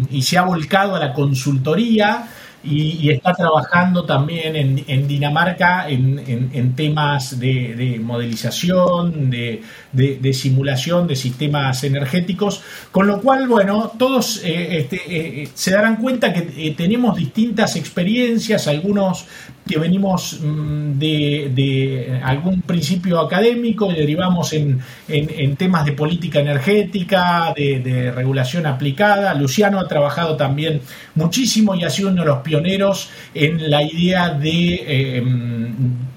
y 0.09 0.21
se 0.21 0.37
ha 0.37 0.43
volcado 0.43 0.95
a 0.95 0.99
la 0.99 1.13
consultoría 1.13 2.27
y, 2.63 3.09
está 3.11 3.33
trabajando 3.33 4.03
también 4.03 4.83
en, 4.87 5.07
Dinamarca 5.07 5.87
en, 5.89 6.73
temas 6.75 7.39
de, 7.39 7.99
modelización, 8.03 9.29
de, 9.29 10.33
simulación 10.33 11.07
de 11.07 11.15
sistemas 11.15 11.83
energéticos, 11.83 12.61
con 12.91 13.07
lo 13.07 13.21
cual, 13.21 13.47
bueno, 13.47 13.93
todos 13.97 14.41
eh, 14.43 14.79
este, 14.79 15.01
eh, 15.43 15.49
se 15.53 15.71
darán 15.71 15.97
cuenta 15.97 16.33
que 16.33 16.67
eh, 16.67 16.73
tenemos 16.75 17.15
distintas 17.15 17.75
experiencias, 17.75 18.67
algunos 18.67 19.25
que 19.67 19.77
venimos 19.77 20.39
mm, 20.41 20.97
de, 20.97 22.19
algún 22.23 22.61
principio 22.61 23.19
académico 23.19 23.91
y 23.91 23.95
derivamos 23.95 24.53
en, 24.53 24.79
temas 25.57 25.85
de 25.85 25.91
política 25.91 26.39
energética, 26.39 27.53
de, 27.55 28.11
regulación 28.15 28.65
aplicada. 28.65 29.33
Luciano 29.33 29.79
ha 29.79 29.87
trabajado 29.87 30.35
también 30.35 30.81
muchísimo 31.15 31.75
y 31.75 31.83
ha 31.83 31.89
sido 31.89 32.09
uno 32.09 32.21
de 32.21 32.27
los 32.27 32.39
pioneros 32.39 33.09
en 33.33 33.69
la 33.69 33.83
idea 33.83 34.29
de, 34.29 34.83
eh, 34.87 35.23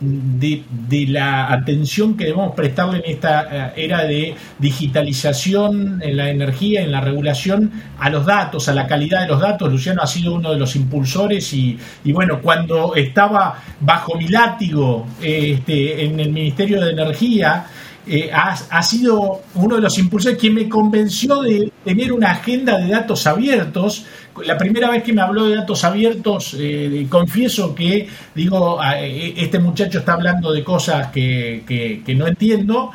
de, 0.00 1.06
la 1.08 1.52
atención 1.52 2.16
que 2.16 2.24
debemos 2.24 2.54
prestarle 2.54 2.98
en 3.04 3.12
esta 3.12 3.72
eh, 3.76 3.84
era 3.84 4.04
de 4.04 4.34
digitalización 4.58 6.00
en 6.02 6.16
la 6.16 6.30
energía, 6.30 6.82
en 6.82 6.92
la 6.92 7.00
regulación, 7.00 7.70
a 7.98 8.08
los 8.08 8.24
datos, 8.24 8.68
a 8.68 8.74
la 8.74 8.86
calidad 8.86 9.22
de 9.22 9.28
los 9.28 9.40
datos. 9.40 9.70
Luciano 9.70 10.02
ha 10.02 10.06
sido 10.06 10.34
uno 10.34 10.52
de 10.52 10.58
los 10.58 10.74
impulsores 10.76 11.52
y, 11.52 11.78
y 12.04 12.12
bueno, 12.12 12.40
cuando 12.40 12.94
estaba 12.94 13.62
bajo 13.80 14.16
mi 14.16 14.28
látigo 14.28 15.06
este, 15.20 16.04
en 16.04 16.18
el 16.18 16.32
Ministerio 16.32 16.80
de 16.80 16.92
Energía, 16.92 17.66
eh, 18.06 18.30
ha, 18.32 18.82
sido 18.82 19.42
uno 19.54 19.76
de 19.76 19.82
los 19.82 19.98
impulsores 19.98 20.38
que 20.38 20.50
me 20.50 20.68
convenció 20.68 21.42
de 21.42 21.70
tener 21.84 22.12
una 22.12 22.32
agenda 22.32 22.78
de 22.78 22.88
datos 22.88 23.26
abiertos. 23.26 24.06
La 24.44 24.56
primera 24.56 24.90
vez 24.90 25.02
que 25.02 25.12
me 25.12 25.20
habló 25.20 25.46
de 25.46 25.56
datos 25.56 25.84
abiertos, 25.84 26.56
eh, 26.58 27.06
confieso 27.10 27.74
que 27.74 28.08
digo, 28.34 28.80
ah, 28.80 29.00
eh, 29.00 29.34
este 29.36 29.58
muchacho 29.58 29.98
está 29.98 30.14
hablando 30.14 30.50
de 30.52 30.64
cosas 30.64 31.08
que, 31.08 32.02
no 32.16 32.26
entiendo. 32.26 32.90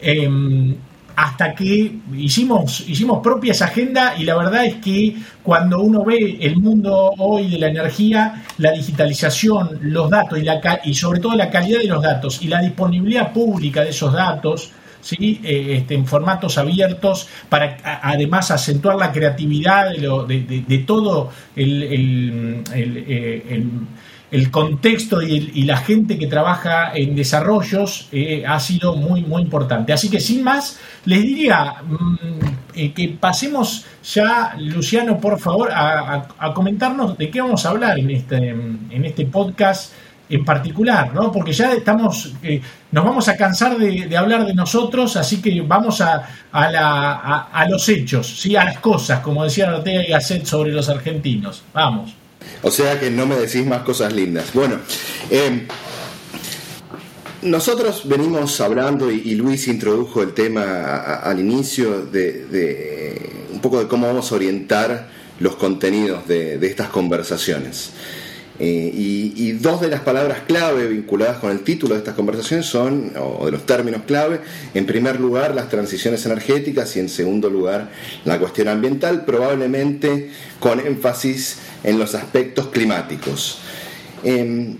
Em, 0.00 0.74
hasta 1.18 1.52
que 1.52 1.98
hicimos, 2.16 2.84
hicimos 2.86 3.18
propia 3.20 3.50
esa 3.50 3.64
agenda 3.64 4.14
y 4.16 4.22
la 4.22 4.36
verdad 4.36 4.64
es 4.64 4.76
que 4.76 5.16
cuando 5.42 5.80
uno 5.80 6.04
ve 6.04 6.38
el 6.40 6.58
mundo 6.58 7.12
hoy 7.18 7.50
de 7.50 7.58
la 7.58 7.66
energía, 7.66 8.44
la 8.58 8.70
digitalización, 8.70 9.80
los 9.82 10.10
datos 10.10 10.38
y, 10.38 10.42
la, 10.42 10.60
y 10.84 10.94
sobre 10.94 11.18
todo 11.18 11.34
la 11.34 11.50
calidad 11.50 11.80
de 11.80 11.88
los 11.88 12.00
datos 12.00 12.40
y 12.40 12.46
la 12.46 12.60
disponibilidad 12.60 13.32
pública 13.32 13.82
de 13.82 13.90
esos 13.90 14.12
datos, 14.12 14.70
¿sí? 15.00 15.40
Eh, 15.42 15.78
este, 15.78 15.94
en 15.94 16.06
formatos 16.06 16.56
abiertos, 16.56 17.26
para 17.48 17.78
además 18.00 18.52
acentuar 18.52 18.94
la 18.94 19.10
creatividad 19.10 19.90
de, 19.90 20.84
todo 20.86 21.30
el 21.56 22.62
eh, 22.72 23.44
el 23.50 23.70
contexto 24.50 25.22
y, 25.22 25.62
la 25.64 25.78
gente 25.78 26.18
que 26.18 26.26
trabaja 26.26 26.92
en 26.94 27.14
desarrollos 27.14 28.08
eh, 28.12 28.44
ha 28.46 28.60
sido 28.60 28.94
muy, 28.94 29.22
muy 29.22 29.42
importante. 29.42 29.92
Así 29.92 30.10
que 30.10 30.20
sin 30.20 30.42
más, 30.42 30.78
les 31.04 31.22
diría 31.22 31.76
mm, 31.82 32.16
eh, 32.74 32.92
que 32.92 33.08
pasemos 33.08 33.86
ya, 34.12 34.54
Luciano, 34.58 35.18
por 35.18 35.38
favor, 35.38 35.70
a, 35.72 36.52
comentarnos 36.54 37.16
de 37.16 37.30
qué 37.30 37.40
vamos 37.40 37.64
a 37.64 37.70
hablar 37.70 37.98
en 37.98 38.10
este, 38.10 38.36
en 38.36 39.04
este 39.04 39.26
podcast 39.26 39.92
en 40.30 40.44
particular, 40.44 41.14
¿no? 41.14 41.32
Porque 41.32 41.52
ya 41.52 41.72
estamos, 41.72 42.34
eh, 42.42 42.60
nos 42.92 43.04
vamos 43.04 43.28
a 43.28 43.36
cansar 43.36 43.78
de, 43.78 44.16
hablar 44.16 44.44
de 44.44 44.54
nosotros, 44.54 45.16
así 45.16 45.40
que 45.40 45.60
vamos 45.62 46.00
a, 46.00 46.28
a, 46.52 47.66
los 47.68 47.88
hechos, 47.88 48.40
¿sí? 48.40 48.56
a 48.56 48.64
las 48.64 48.78
cosas, 48.78 49.20
como 49.20 49.44
decía 49.44 49.74
Ortega 49.74 50.02
y 50.06 50.10
Gasset 50.10 50.44
sobre 50.44 50.72
los 50.72 50.88
argentinos. 50.88 51.62
Vamos. 51.72 52.14
O 52.62 52.70
sea 52.70 52.98
que 52.98 53.10
no 53.10 53.26
me 53.26 53.36
decís 53.36 53.64
más 53.66 53.82
cosas 53.82 54.12
lindas. 54.12 54.52
Bueno, 54.52 54.78
eh, 55.30 55.66
nosotros 57.42 58.02
venimos 58.06 58.60
hablando, 58.60 59.10
y, 59.10 59.34
Luis 59.36 59.68
introdujo 59.68 60.22
el 60.22 60.34
tema 60.34 61.20
al 61.22 61.38
inicio, 61.38 62.04
de, 62.04 63.46
un 63.52 63.60
poco 63.60 63.78
de 63.78 63.86
cómo 63.86 64.08
vamos 64.08 64.32
a 64.32 64.34
orientar 64.34 65.08
los 65.38 65.54
contenidos 65.54 66.26
de, 66.26 66.58
estas 66.66 66.88
conversaciones. 66.88 67.92
Eh, 68.60 68.90
y, 68.92 69.52
dos 69.52 69.80
de 69.80 69.88
las 69.88 70.00
palabras 70.00 70.40
clave 70.46 70.86
vinculadas 70.88 71.38
con 71.38 71.50
el 71.50 71.60
título 71.60 71.94
de 71.94 72.00
estas 72.00 72.14
conversaciones 72.14 72.66
son, 72.66 73.12
o 73.18 73.44
de 73.46 73.52
los 73.52 73.66
términos 73.66 74.02
clave, 74.06 74.40
en 74.74 74.86
primer 74.86 75.20
lugar 75.20 75.54
las 75.54 75.68
transiciones 75.68 76.24
energéticas 76.26 76.96
y 76.96 77.00
en 77.00 77.08
segundo 77.08 77.50
lugar 77.50 77.90
la 78.24 78.38
cuestión 78.38 78.68
ambiental, 78.68 79.24
probablemente 79.24 80.30
con 80.58 80.80
énfasis 80.80 81.58
en 81.84 81.98
los 81.98 82.14
aspectos 82.14 82.68
climáticos. 82.68 83.60
Em, 84.24 84.76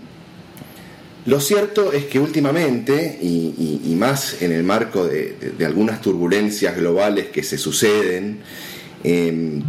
lo 1.25 1.39
cierto 1.39 1.93
es 1.93 2.05
que 2.05 2.19
últimamente, 2.19 3.17
y, 3.21 3.95
más 3.97 4.41
en 4.41 4.51
el 4.53 4.63
marco 4.63 5.05
de, 5.05 5.35
algunas 5.65 6.01
turbulencias 6.01 6.75
globales 6.75 7.27
que 7.27 7.43
se 7.43 7.57
suceden, 7.57 8.39
em, 9.03 9.61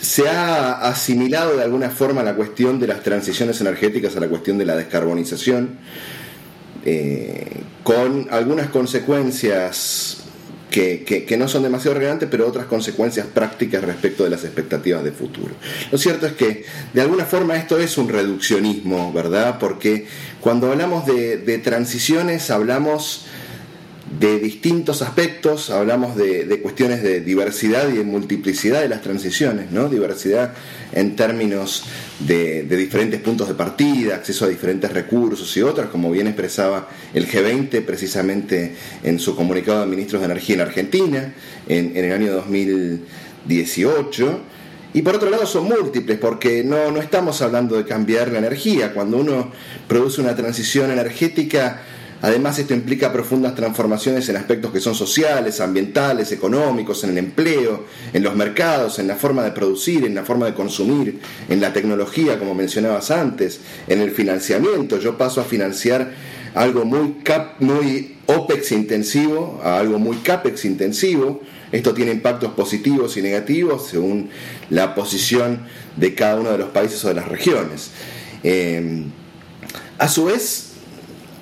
se 0.00 0.28
ha 0.28 0.88
asimilado 0.88 1.56
de 1.56 1.64
alguna 1.64 1.90
forma 1.90 2.22
la 2.22 2.34
cuestión 2.34 2.78
de 2.78 2.86
las 2.86 3.02
transiciones 3.02 3.60
energéticas 3.60 4.16
a 4.16 4.20
la 4.20 4.28
cuestión 4.28 4.58
de 4.58 4.64
la 4.64 4.76
descarbonización, 4.76 5.78
eh, 6.84 7.62
con 7.82 8.28
algunas 8.30 8.68
consecuencias 8.68 10.24
que, 10.70 11.36
no 11.36 11.48
son 11.48 11.64
demasiado 11.64 11.96
relevantes, 11.96 12.28
pero 12.30 12.46
otras 12.46 12.66
consecuencias 12.66 13.26
prácticas 13.26 13.82
respecto 13.82 14.22
de 14.22 14.30
las 14.30 14.44
expectativas 14.44 15.02
de 15.02 15.10
futuro. 15.10 15.54
Lo 15.90 15.98
cierto 15.98 16.26
es 16.26 16.34
que, 16.34 16.64
de 16.92 17.00
alguna 17.00 17.24
forma, 17.24 17.56
esto 17.56 17.78
es 17.78 17.98
un 17.98 18.08
reduccionismo, 18.08 19.12
¿verdad? 19.12 19.58
Porque 19.58 20.06
cuando 20.40 20.70
hablamos 20.70 21.04
de 21.06 21.60
transiciones, 21.64 22.50
hablamos 22.50 23.26
de 24.10 24.38
distintos 24.38 25.02
aspectos, 25.02 25.70
hablamos 25.70 26.16
de, 26.16 26.60
cuestiones 26.62 27.02
de 27.02 27.20
diversidad 27.20 27.88
y 27.88 27.98
de 27.98 28.04
multiplicidad 28.04 28.80
de 28.80 28.88
las 28.88 29.02
transiciones, 29.02 29.70
¿no? 29.70 29.88
Diversidad 29.88 30.54
en 30.92 31.14
términos 31.14 31.84
de, 32.20 32.62
diferentes 32.62 33.20
puntos 33.20 33.48
de 33.48 33.54
partida, 33.54 34.14
acceso 34.14 34.46
a 34.46 34.48
diferentes 34.48 34.90
recursos 34.92 35.54
y 35.56 35.62
otras, 35.62 35.90
como 35.90 36.10
bien 36.10 36.26
expresaba 36.26 36.88
el 37.12 37.28
G20 37.28 37.84
precisamente 37.84 38.74
en 39.02 39.18
su 39.18 39.36
comunicado 39.36 39.80
de 39.80 39.86
ministros 39.86 40.22
de 40.22 40.26
energía 40.26 40.54
en 40.54 40.60
Argentina 40.62 41.34
en, 41.68 41.96
el 41.96 42.12
año 42.12 42.32
2018. 42.32 44.40
Y 44.94 45.02
por 45.02 45.16
otro 45.16 45.28
lado 45.28 45.44
son 45.44 45.64
múltiples, 45.64 46.18
porque 46.18 46.64
no, 46.64 46.90
no 46.90 47.02
estamos 47.02 47.42
hablando 47.42 47.76
de 47.76 47.84
cambiar 47.84 48.32
la 48.32 48.38
energía. 48.38 48.94
Cuando 48.94 49.18
uno 49.18 49.52
produce 49.86 50.22
una 50.22 50.34
transición 50.34 50.90
energética, 50.90 51.82
Además, 52.20 52.58
esto 52.58 52.74
implica 52.74 53.12
profundas 53.12 53.54
transformaciones 53.54 54.28
en 54.28 54.36
aspectos 54.36 54.72
que 54.72 54.80
son 54.80 54.94
sociales, 54.94 55.60
ambientales, 55.60 56.32
económicos, 56.32 57.04
en 57.04 57.10
el 57.10 57.18
empleo, 57.18 57.84
en 58.12 58.22
los 58.22 58.34
mercados, 58.34 58.98
en 58.98 59.06
la 59.06 59.14
forma 59.14 59.44
de 59.44 59.52
producir, 59.52 60.04
en 60.04 60.14
la 60.14 60.24
forma 60.24 60.46
de 60.46 60.54
consumir, 60.54 61.20
en 61.48 61.60
la 61.60 61.72
tecnología, 61.72 62.38
como 62.38 62.54
mencionabas 62.54 63.10
antes, 63.12 63.60
en 63.86 64.00
el 64.00 64.10
financiamiento. 64.10 64.98
Yo 64.98 65.16
paso 65.16 65.40
a 65.40 65.44
financiar 65.44 66.12
algo 66.54 66.84
muy, 66.84 67.18
cap, 67.22 67.60
muy 67.60 68.16
OPEX 68.26 68.72
intensivo 68.72 69.60
a 69.62 69.78
algo 69.78 69.98
muy 69.98 70.16
CAPEX 70.18 70.64
intensivo. 70.64 71.40
Esto 71.70 71.94
tiene 71.94 72.12
impactos 72.12 72.52
positivos 72.52 73.16
y 73.16 73.22
negativos 73.22 73.88
según 73.88 74.30
la 74.70 74.94
posición 74.94 75.60
de 75.96 76.14
cada 76.14 76.36
uno 76.40 76.50
de 76.50 76.58
los 76.58 76.70
países 76.70 77.04
o 77.04 77.08
de 77.08 77.14
las 77.14 77.28
regiones. 77.28 77.90
Eh, 78.42 79.04
a 79.98 80.08
su 80.08 80.26
vez, 80.26 80.67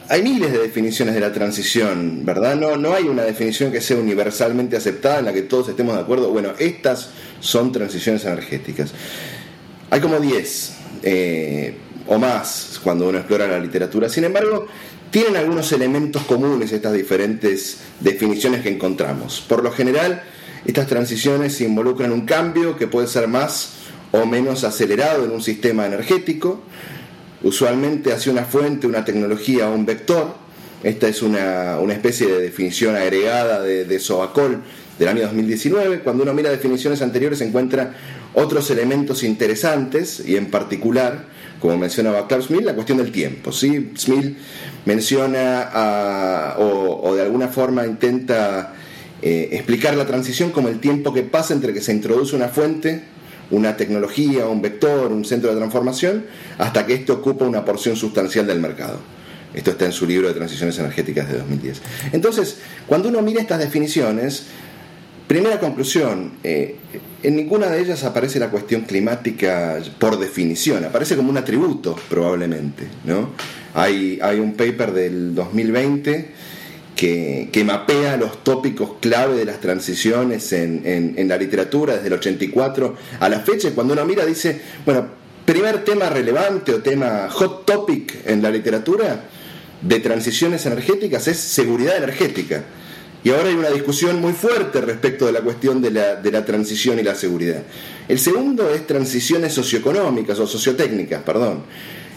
hay 0.09 0.23
miles 0.23 0.53
de 0.53 0.59
definiciones 0.59 1.15
de 1.15 1.21
la 1.21 1.33
transición, 1.33 2.25
¿verdad? 2.25 2.55
No, 2.55 2.77
no 2.77 2.95
hay 2.95 3.05
una 3.05 3.23
definición 3.23 3.73
que 3.73 3.81
sea 3.81 3.97
universalmente 3.97 4.77
aceptada 4.77 5.19
en 5.19 5.25
la 5.25 5.33
que 5.33 5.43
todos 5.43 5.69
estemos 5.69 5.95
de 5.97 6.03
acuerdo. 6.03 6.31
Bueno, 6.31 6.53
estas 6.59 7.11
son 7.41 7.73
transiciones 7.73 8.25
energéticas. 8.25 8.93
Hay 9.91 10.01
como 10.01 10.21
10 10.21 10.77
eh, 11.03 11.75
o 12.07 12.19
más 12.19 12.81
cuando 12.83 13.09
uno 13.09 13.19
explora 13.19 13.49
la 13.49 13.59
literatura. 13.59 14.09
Sin 14.09 14.25
embargo, 14.25 14.67
tienen 15.11 15.37
algunos 15.37 15.73
elementos 15.73 16.23
comunes 16.23 16.73
estas 16.73 16.93
diferentes 16.93 17.79
definiciones 18.01 18.63
que 18.63 18.69
encontramos. 18.69 19.41
Por 19.41 19.63
lo 19.65 19.73
general, 19.73 20.23
estas 20.65 20.87
transiciones 20.87 21.61
involucran 21.61 22.13
un 22.13 22.27
cambio 22.27 22.77
que 22.77 22.87
puede 22.87 23.09
ser 23.09 23.27
más 23.27 23.73
o 24.13 24.25
menos 24.25 24.63
acelerado 24.63 25.25
en 25.25 25.33
un 25.33 25.43
sistema 25.43 25.87
energético 25.87 26.63
usualmente 27.43 28.13
hacia 28.13 28.33
una 28.33 28.45
fuente, 28.45 28.87
una 28.87 29.05
tecnología 29.05 29.69
o 29.69 29.75
un 29.75 29.87
vector. 29.87 30.35
Esta 30.83 31.09
es 31.09 31.23
una, 31.23 31.79
especie 31.91 32.27
de 32.27 32.41
definición 32.41 32.97
agregada 32.97 33.63
de, 33.63 33.85
de 33.85 33.99
Sobacol 33.99 34.63
del 34.99 35.09
año 35.09 35.23
2019. 35.23 36.01
Cuando 36.01 36.23
uno 36.23 36.35
mira 36.35 36.51
definiciones 36.51 37.03
anteriores 37.03 37.41
encuentra 37.41 37.95
otros 38.35 38.71
elementos 38.71 39.23
interesantes 39.23 40.23
y 40.25 40.37
en 40.37 40.51
particular, 40.51 41.25
como 41.59 41.79
mencionaba 41.79 42.29
Klaus 42.29 42.47
Smith, 42.47 42.63
la 42.63 42.75
cuestión 42.75 42.99
del 42.99 43.11
tiempo. 43.11 43.51
¿sí? 43.51 43.93
Smith 43.97 44.37
menciona 44.85 46.55
o, 46.59 47.15
de 47.17 47.23
alguna 47.23 47.49
forma 47.49 47.87
intenta 47.87 48.75
eh, 49.23 49.49
explicar 49.53 49.97
la 49.97 50.07
transición 50.07 50.51
como 50.51 50.69
el 50.69 50.81
tiempo 50.81 51.15
que 51.15 51.23
pasa 51.23 51.55
entre 51.55 51.73
que 51.73 51.81
se 51.81 51.93
introduce 51.93 52.37
una 52.37 52.49
fuente 52.49 53.03
una 53.51 53.77
tecnología, 53.77 54.47
un 54.47 54.63
vector, 54.63 55.13
un 55.13 55.25
centro 55.25 55.51
de 55.51 55.57
transformación, 55.57 56.27
hasta 56.59 56.87
que 56.87 56.95
esto 56.95 57.15
ocupa 57.15 57.45
una 57.45 57.65
porción 57.65 57.97
sustancial 57.97 58.47
del 58.47 58.61
mercado. 58.61 58.99
Esto 59.55 59.71
está 59.71 59.87
en 59.87 59.93
su 59.93 60.07
libro 60.07 60.29
de 60.29 60.35
transiciones 60.35 60.79
energéticas 60.79 61.29
de 61.29 61.39
2010. 61.39 61.81
Entonces, 62.13 62.59
cuando 62.87 63.09
uno 63.09 63.23
mira 63.23 63.41
estas 63.41 63.59
definiciones, 63.59 64.45
primera 65.27 65.59
conclusión, 65.59 66.33
eh, 66.45 66.77
en 67.23 67.37
ninguna 67.37 67.69
de 67.69 67.81
ellas 67.81 68.05
aparece 68.05 68.39
la 68.39 68.51
cuestión 68.51 68.83
climática 68.83 69.79
por 69.99 70.19
definición, 70.19 70.85
aparece 70.85 71.17
como 71.17 71.31
un 71.31 71.39
atributo 71.39 71.97
probablemente. 72.11 72.87
¿no? 73.05 73.31
Hay, 73.75 74.19
hay 74.21 74.41
un 74.41 74.55
paper 74.55 74.93
del 74.93 75.35
2020 75.35 76.31
que, 76.97 77.63
mapea 77.65 78.17
los 78.17 78.43
tópicos 78.43 78.93
clave 79.01 79.37
de 79.37 79.45
las 79.45 79.61
transiciones 79.61 80.53
en, 80.53 80.83
en, 81.17 81.29
la 81.29 81.37
literatura 81.37 81.95
desde 81.95 82.09
el 82.09 82.15
84 82.15 82.97
a 83.21 83.29
la 83.29 83.41
fecha. 83.41 83.71
Cuando 83.73 83.93
uno 83.93 84.05
mira 84.07 84.25
dice, 84.25 84.61
bueno, 84.85 85.07
primer 85.45 85.85
tema 85.85 86.09
relevante 86.09 86.73
o 86.73 86.81
tema 86.81 87.29
hot 87.31 87.67
topic 87.67 88.27
en 88.27 88.43
la 88.43 88.51
literatura 88.51 89.25
de 89.83 90.01
transiciones 90.01 90.65
energéticas 90.65 91.29
es 91.29 91.37
seguridad 91.37 91.99
energética. 91.99 92.65
Y 93.23 93.31
ahora 93.31 93.49
hay 93.49 93.57
una 93.57 93.71
discusión 93.71 94.21
muy 94.21 94.33
fuerte 94.33 94.81
respecto 94.81 95.27
de 95.27 95.33
la 95.33 95.41
cuestión 95.41 95.83
de 95.83 95.91
la, 95.91 96.15
de 96.15 96.31
la, 96.31 96.45
transición 96.45 96.99
y 96.99 97.03
la 97.03 97.15
seguridad. 97.15 97.63
El 98.09 98.19
segundo 98.19 98.71
es 98.71 98.87
transiciones 98.87 99.53
socioeconómicas 99.53 100.39
o 100.39 100.47
sociotécnicas, 100.47 101.23
perdón. 101.23 101.65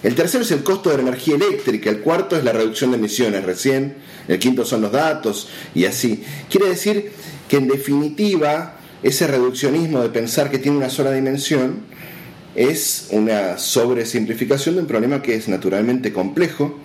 El 0.02 0.16
tercero 0.16 0.44
es 0.44 0.52
el 0.52 0.64
costo 0.64 0.90
de 0.90 0.98
la 0.98 1.04
energía 1.04 1.36
eléctrica, 1.36 1.90
el 1.90 2.00
cuarto 2.00 2.38
es 2.38 2.44
la 2.44 2.54
reducción 2.54 2.92
de 2.92 2.98
emisiones 2.98 3.44
recién, 3.44 3.96
el 4.28 4.40
quinto 4.40 4.64
son 4.64 4.82
los 4.82 4.92
datos 4.92 5.50
y 5.76 5.86
así. 5.86 6.24
Quiere 6.50 6.70
decir 6.70 7.12
que 7.50 7.58
en 7.58 7.68
definitiva 7.68 8.78
ese 9.04 9.28
reduccionismo 9.28 10.02
de 10.02 10.10
pensar 10.10 10.50
que 10.50 10.60
tiene 10.60 10.78
una 10.78 10.90
sola 10.90 11.12
dimensión 11.12 11.80
es 12.56 13.08
una 13.12 13.58
sobresimplificación 13.58 14.76
de 14.76 14.82
un 14.82 14.88
problema 14.88 15.22
que 15.22 15.36
es 15.36 15.48
naturalmente 15.48 16.14
complejo 16.14 16.80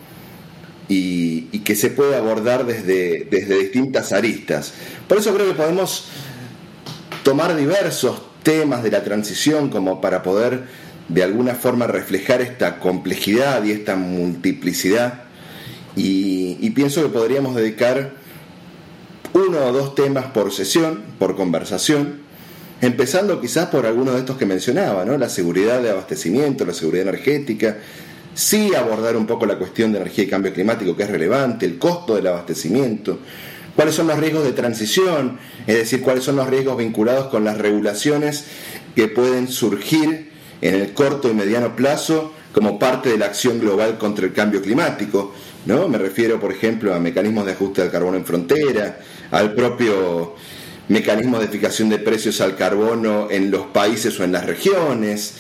y, 0.89 1.49
y 1.53 1.61
que 1.61 1.77
se 1.77 1.91
puede 1.91 2.17
abordar 2.17 2.67
desde, 2.67 3.29
desde 3.31 3.59
distintas 3.59 4.13
aristas. 4.13 4.75
Por 5.09 5.19
eso 5.19 5.35
creo 5.35 5.47
que 5.47 5.55
podemos 5.55 6.07
tomar 7.23 7.57
diversos 7.57 8.21
temas 8.43 8.83
de 8.83 8.91
la 8.91 9.03
transición 9.03 9.71
como 9.71 10.01
para 10.01 10.23
poder 10.23 10.65
de 11.09 11.23
alguna 11.23 11.55
forma 11.55 11.87
reflejar 11.87 12.41
esta 12.41 12.79
complejidad 12.79 13.65
y 13.65 13.73
esta 13.73 13.97
multiplicidad 13.97 15.25
y, 15.97 16.71
pienso 16.71 17.03
que 17.03 17.09
podríamos 17.09 17.55
dedicar 17.55 18.13
uno 19.33 19.67
o 19.67 19.73
dos 19.73 19.95
temas 19.95 20.27
por 20.27 20.53
sesión, 20.53 21.03
por 21.19 21.37
conversación, 21.37 22.21
empezando 22.81 23.41
quizás 23.41 23.69
por 23.69 23.87
alguno 23.87 24.13
de 24.13 24.21
estos 24.21 24.37
que 24.37 24.47
mencionaba, 24.47 25.05
¿no? 25.05 25.17
la 25.19 25.29
seguridad 25.29 25.81
de 25.83 25.91
abastecimiento, 25.91 26.65
la 26.65 26.75
seguridad 26.75 27.09
energética, 27.09 27.79
sí 28.35 28.75
abordar 28.75 29.17
un 29.17 29.27
poco 29.27 29.47
la 29.47 29.57
cuestión 29.57 29.93
de 29.93 29.99
energía 29.99 30.25
y 30.25 30.29
cambio 30.29 30.53
climático 30.53 30.97
que 30.97 31.05
es 31.05 31.11
relevante, 31.11 31.67
el 31.67 31.79
costo 31.79 32.17
del 32.17 32.27
abastecimiento, 32.27 33.21
cuáles 33.77 33.95
son 33.95 34.09
los 34.09 34.19
riesgos 34.19 34.45
de 34.45 34.53
transición, 34.53 35.39
es 35.67 35.77
decir, 35.77 36.03
cuáles 36.03 36.25
son 36.25 36.37
los 36.37 36.49
riesgos 36.49 36.77
vinculados 36.77 37.27
con 37.27 37.45
las 37.45 37.59
regulaciones 37.59 38.47
que 38.97 39.07
pueden 39.07 39.47
surgir 39.47 40.34
en 40.65 40.75
el 40.75 40.95
corto 40.95 41.31
y 41.31 41.35
mediano 41.35 41.77
plazo 41.77 42.33
como 42.51 42.79
parte 42.79 43.11
de 43.11 43.19
la 43.19 43.27
acción 43.27 43.61
global 43.61 43.99
contra 43.99 44.25
el 44.25 44.33
cambio 44.33 44.63
climático. 44.63 45.35
¿no? 45.67 45.89
Me 45.89 45.99
refiero, 45.99 46.41
por 46.41 46.53
ejemplo, 46.53 46.95
a 46.95 46.99
mecanismos 46.99 47.45
de 47.45 47.53
ajuste 47.53 47.83
al 47.83 47.91
carbono 47.91 48.17
en 48.17 48.25
frontera, 48.25 48.99
al 49.31 49.55
propio 49.55 50.35
mecanismo 50.89 51.39
de 51.39 51.49
fijación 51.49 51.91
de 51.91 51.99
precios 51.99 52.41
al 52.41 52.57
carbono 52.57 53.29
en 53.31 53.51
los 53.51 53.67
países 53.67 54.19
o 54.19 54.25
en 54.25 54.33
las 54.33 54.47
regiones, 54.47 55.35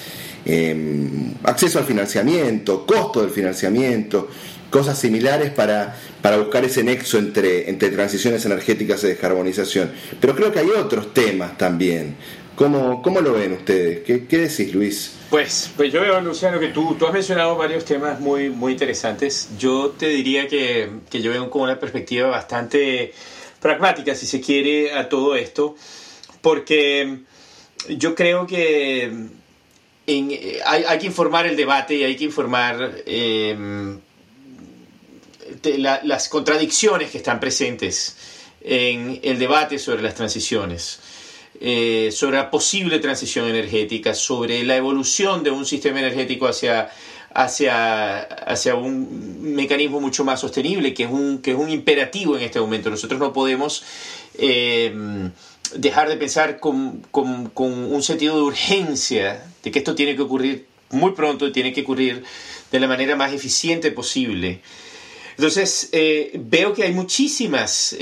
em, 0.44 1.32
acceso 1.42 1.78
al 1.78 1.86
financiamiento, 1.86 2.84
costo 2.84 3.22
del 3.22 3.30
financiamiento, 3.30 4.28
cosas 4.74 4.98
similares 4.98 5.52
para, 5.52 5.94
para 6.20 6.36
buscar 6.36 6.64
ese 6.64 6.82
nexo 6.82 7.16
entre, 7.16 7.70
entre 7.70 7.90
transiciones 7.90 8.44
energéticas 8.44 9.04
y 9.04 9.06
descarbonización. 9.06 9.92
Pero 10.20 10.34
creo 10.34 10.50
que 10.50 10.58
hay 10.58 10.70
otros 10.70 11.14
temas 11.14 11.56
también. 11.56 12.16
¿Cómo, 12.56 13.00
¿Cómo, 13.00 13.20
lo 13.20 13.34
ven 13.34 13.52
ustedes? 13.52 14.00
¿Qué, 14.00 14.26
¿Qué, 14.26 14.38
decís, 14.38 14.74
Luis? 14.74 15.12
Pues, 15.30 15.70
pues 15.76 15.92
yo 15.92 16.00
veo, 16.00 16.20
Luciano, 16.20 16.58
que 16.58 16.70
tú, 16.70 16.96
tú 16.98 17.06
has 17.06 17.12
mencionado 17.12 17.56
varios 17.56 17.84
temas 17.84 18.18
muy, 18.18 18.50
muy 18.50 18.72
interesantes. 18.72 19.50
Yo 19.60 19.94
te 19.96 20.08
diría 20.08 20.48
que, 20.48 20.90
que 21.08 21.22
yo 21.22 21.30
veo 21.30 21.48
con 21.50 21.62
una 21.62 21.78
perspectiva 21.78 22.26
bastante 22.26 23.14
pragmática, 23.60 24.16
si 24.16 24.26
se 24.26 24.40
quiere, 24.40 24.92
a 24.92 25.08
todo 25.08 25.36
esto, 25.36 25.76
porque 26.40 27.20
yo 27.90 28.16
creo 28.16 28.44
que 28.48 29.04
en, 30.08 30.30
hay, 30.66 30.82
hay, 30.82 30.98
que 30.98 31.06
informar 31.06 31.46
el 31.46 31.54
debate 31.54 31.94
y 31.94 32.02
hay 32.02 32.16
que 32.16 32.24
informar 32.24 33.02
eh, 33.06 33.56
las 35.62 36.28
contradicciones 36.28 37.10
que 37.10 37.18
están 37.18 37.40
presentes 37.40 38.16
en 38.62 39.20
el 39.22 39.38
debate 39.38 39.78
sobre 39.78 40.02
las 40.02 40.14
transiciones. 40.14 41.00
Eh, 41.60 42.10
sobre 42.12 42.36
la 42.36 42.50
posible 42.50 42.98
transición 42.98 43.48
energética, 43.48 44.12
sobre 44.12 44.64
la 44.64 44.76
evolución 44.76 45.44
de 45.44 45.52
un 45.52 45.64
sistema 45.64 46.00
energético 46.00 46.48
hacia, 46.48 46.90
hacia, 47.32 48.22
hacia 48.22 48.74
un 48.74 49.54
mecanismo 49.54 50.00
mucho 50.00 50.24
más 50.24 50.40
sostenible, 50.40 50.92
que 50.92 51.04
es 51.04 51.10
un, 51.10 51.38
que 51.38 51.52
es 51.52 51.56
un 51.56 51.70
imperativo 51.70 52.36
en 52.36 52.42
este 52.42 52.60
momento. 52.60 52.90
Nosotros 52.90 53.20
no 53.20 53.32
podemos 53.32 53.84
eh, 54.36 55.30
dejar 55.76 56.08
de 56.08 56.16
pensar 56.16 56.58
con, 56.58 57.02
con, 57.12 57.50
con, 57.50 57.72
un 57.72 58.02
sentido 58.02 58.34
de 58.36 58.42
urgencia, 58.42 59.44
de 59.62 59.70
que 59.70 59.78
esto 59.78 59.94
tiene 59.94 60.16
que 60.16 60.22
ocurrir 60.22 60.66
muy 60.90 61.12
pronto, 61.12 61.52
tiene 61.52 61.72
que 61.72 61.82
ocurrir 61.82 62.24
de 62.72 62.80
la 62.80 62.88
manera 62.88 63.14
más 63.14 63.32
eficiente 63.32 63.90
posible. 63.92 64.60
Entonces, 65.36 65.88
eh, 65.92 66.32
veo 66.34 66.72
que 66.72 66.84
hay 66.84 66.92
muchísimas 66.92 67.96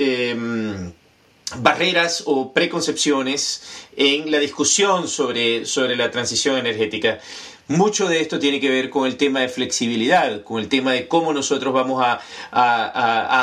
barreras 1.58 2.22
o 2.26 2.52
preconcepciones 2.52 3.62
en 3.96 4.30
la 4.30 4.38
discusión 4.38 5.08
sobre, 5.08 5.66
sobre 5.66 5.96
la 5.96 6.10
transición 6.10 6.56
energética. 6.56 7.20
Mucho 7.68 8.08
de 8.08 8.20
esto 8.20 8.38
tiene 8.38 8.60
que 8.60 8.68
ver 8.68 8.90
con 8.90 9.06
el 9.06 9.16
tema 9.16 9.40
de 9.40 9.48
flexibilidad, 9.48 10.42
con 10.42 10.60
el 10.60 10.68
tema 10.68 10.92
de 10.92 11.06
cómo 11.08 11.32
nosotros 11.32 11.72
vamos 11.72 12.04
a, 12.04 12.20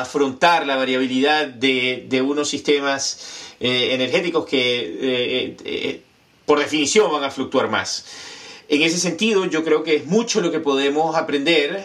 afrontar 0.02 0.66
la 0.66 0.76
variabilidad 0.76 1.48
de, 1.48 2.22
unos 2.26 2.50
sistemas 2.50 3.54
eh, 3.60 3.90
energéticos 3.94 4.46
que 4.46 5.58
eh, 5.66 6.02
por 6.46 6.60
definición 6.60 7.12
van 7.12 7.24
a 7.24 7.32
fluctuar 7.32 7.70
más. 7.70 8.06
En 8.68 8.84
ese 8.84 9.00
sentido, 9.00 9.46
yo 9.46 9.64
creo 9.64 9.84
que 9.84 9.96
es 9.96 10.06
mucho 10.06 10.42
lo 10.42 10.52
que 10.52 10.60
podemos 10.60 11.16
aprender 11.16 11.84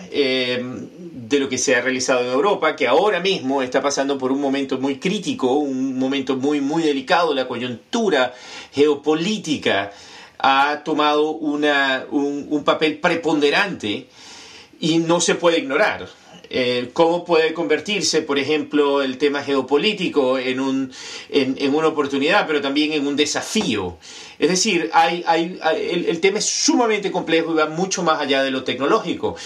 de 1.29 1.39
lo 1.39 1.49
que 1.49 1.59
se 1.59 1.75
ha 1.75 1.81
realizado 1.81 2.21
en 2.21 2.31
Europa, 2.31 2.77
que 2.77 2.87
ahora 2.87 3.21
mismo 3.21 3.63
está 3.63 3.81
pasando 3.81 4.19
por 4.19 4.33
un 4.33 4.41
momento 4.41 4.79
muy 4.79 4.99
crítico, 4.99 5.55
un 5.55 5.99
momento 5.99 6.37
muy, 6.37 6.61
muy 6.61 6.83
delicado, 6.83 7.35
la 7.35 7.49
coyuntura 7.49 8.35
geopolítica 8.73 9.93
ha 10.39 10.83
tomado 10.85 11.31
una, 11.31 12.05
un, 12.11 12.63
papel 12.65 12.99
preponderante 12.99 14.09
y 14.81 14.99
no 14.99 15.21
se 15.21 15.35
puede 15.35 15.59
ignorar. 15.59 16.09
Eh, 16.51 16.91
cómo 16.93 17.25
puede 17.25 17.55
convertirse, 17.55 18.23
por 18.23 18.39
ejemplo, 18.39 19.03
el 19.03 19.19
tema 19.19 19.43
geopolítico 19.43 20.39
en, 20.39 20.61
un, 20.61 20.93
en, 21.31 21.75
una 21.75 21.89
oportunidad, 21.89 22.47
pero 22.47 22.61
también 22.61 22.93
en 22.93 23.07
un 23.07 23.17
desafío. 23.17 23.97
Es 24.39 24.49
decir, 24.49 24.91
hay, 24.93 25.25
el, 25.77 26.21
tema 26.21 26.39
es 26.39 26.47
sumamente 26.47 27.11
complejo 27.11 27.53
y 27.53 27.57
va 27.57 27.67
mucho 27.67 28.03
más 28.03 28.21
allá 28.21 28.43
de 28.43 28.51
lo 28.51 28.65
tecnológico. 28.65 29.37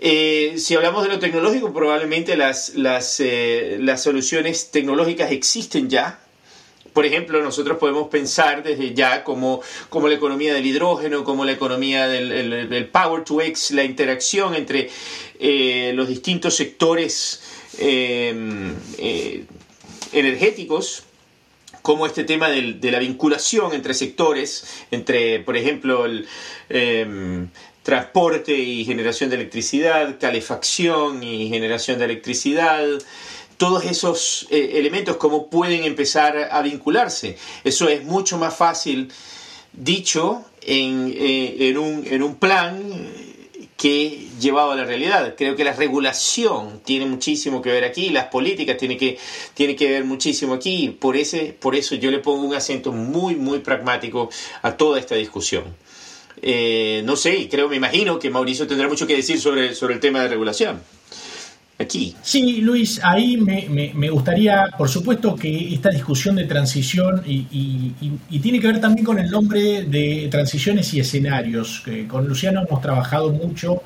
Eh, 0.00 0.54
si 0.56 0.74
hablamos 0.74 1.02
de 1.02 1.10
lo 1.10 1.18
tecnológico, 1.18 1.72
probablemente 1.72 2.36
las, 2.36 2.74
las, 2.74 3.20
eh, 3.20 3.76
las 3.80 4.02
soluciones 4.02 4.70
tecnológicas 4.70 5.30
existen 5.30 5.90
ya, 5.90 6.20
por 6.92 7.06
ejemplo, 7.06 7.42
nosotros 7.42 7.78
podemos 7.78 8.08
pensar 8.08 8.62
desde 8.62 8.94
ya 8.94 9.24
como, 9.24 9.62
como 9.88 10.08
la 10.08 10.14
economía 10.14 10.54
del 10.54 10.66
hidrógeno, 10.66 11.24
como 11.24 11.44
la 11.44 11.52
economía 11.52 12.08
del, 12.08 12.88
Power 12.92 13.24
to 13.24 13.40
X, 13.40 13.70
la 13.72 13.84
interacción 13.84 14.54
entre 14.54 14.90
eh, 15.38 15.92
los 15.94 16.08
distintos 16.08 16.54
sectores 16.54 17.42
em, 17.78 18.74
eh, 18.98 19.44
energéticos, 20.12 21.04
como 21.82 22.06
este 22.06 22.24
tema 22.24 22.50
de 22.50 22.90
la 22.90 22.98
vinculación 22.98 23.72
entre 23.72 23.94
sectores, 23.94 24.84
entre, 24.90 25.40
por 25.40 25.56
ejemplo, 25.56 26.04
el 26.04 26.28
em, 26.68 27.48
transporte 27.82 28.52
y 28.52 28.84
generación 28.84 29.30
de 29.30 29.36
electricidad, 29.36 30.18
calefacción 30.20 31.22
y 31.22 31.48
generación 31.48 31.98
de 31.98 32.04
electricidad, 32.04 32.86
todos 33.60 33.84
esos 33.84 34.46
eh, 34.48 34.70
elementos, 34.76 35.18
cómo 35.18 35.50
pueden 35.50 35.84
empezar 35.84 36.48
a 36.50 36.62
vincularse. 36.62 37.36
Eso 37.62 37.90
es 37.90 38.02
mucho 38.04 38.38
más 38.38 38.56
fácil 38.56 39.12
dicho 39.74 40.46
en, 40.62 41.12
eh, 41.14 41.76
un, 41.76 42.22
un, 42.22 42.36
plan 42.36 42.80
que 43.76 44.28
llevado 44.40 44.70
a 44.70 44.76
la 44.76 44.84
realidad. 44.84 45.34
Creo 45.36 45.56
que 45.56 45.64
la 45.64 45.74
regulación 45.74 46.80
tiene 46.86 47.04
muchísimo 47.04 47.60
que 47.60 47.68
ver 47.68 47.84
aquí, 47.84 48.08
las 48.08 48.28
políticas 48.28 48.78
tienen 48.78 48.96
que, 48.96 49.18
tiene 49.52 49.76
que 49.76 49.90
ver 49.90 50.04
muchísimo 50.04 50.54
aquí. 50.54 50.96
Por, 50.98 51.18
ese, 51.18 51.54
por 51.60 51.76
eso 51.76 51.94
yo 51.96 52.10
le 52.10 52.20
pongo 52.20 52.46
un 52.46 52.54
acento 52.54 52.92
muy, 52.92 53.36
muy 53.36 53.58
pragmático 53.58 54.30
a 54.62 54.74
toda 54.74 54.98
esta 54.98 55.16
discusión. 55.16 55.64
Eh, 56.40 57.02
no 57.04 57.14
sé, 57.14 57.46
creo, 57.50 57.68
me 57.68 57.76
imagino 57.76 58.18
que 58.18 58.30
Mauricio 58.30 58.66
tendrá 58.66 58.88
mucho 58.88 59.06
que 59.06 59.16
decir 59.16 59.38
sobre, 59.38 59.74
sobre 59.74 59.92
el 59.92 60.00
tema 60.00 60.22
de 60.22 60.28
regulación 60.28 60.80
Sí, 62.22 62.60
Luis, 62.60 63.00
ahí 63.02 63.36
me, 63.38 64.10
gustaría, 64.10 64.66
por 64.76 64.88
supuesto, 64.88 65.34
que 65.34 65.72
esta 65.74 65.88
discusión 65.90 66.36
de 66.36 66.44
transición 66.44 67.22
y, 67.26 68.38
tiene 68.42 68.60
que 68.60 68.66
ver 68.66 68.80
también 68.80 69.04
con 69.04 69.18
el 69.18 69.30
nombre 69.30 69.84
de 69.84 70.28
transiciones 70.30 70.92
y 70.94 71.00
escenarios. 71.00 71.82
Que 71.84 72.06
con 72.06 72.26
Luciano 72.28 72.62
hemos 72.66 72.80
trabajado 72.80 73.32
mucho 73.32 73.82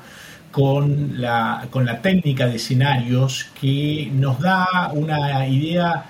con 0.51 1.21
la, 1.21 1.67
con 1.69 1.85
la 1.85 2.01
técnica 2.01 2.47
de 2.47 2.55
escenarios 2.55 3.47
que 3.59 4.09
nos 4.13 4.39
da 4.39 4.91
una 4.93 5.47
idea 5.47 6.05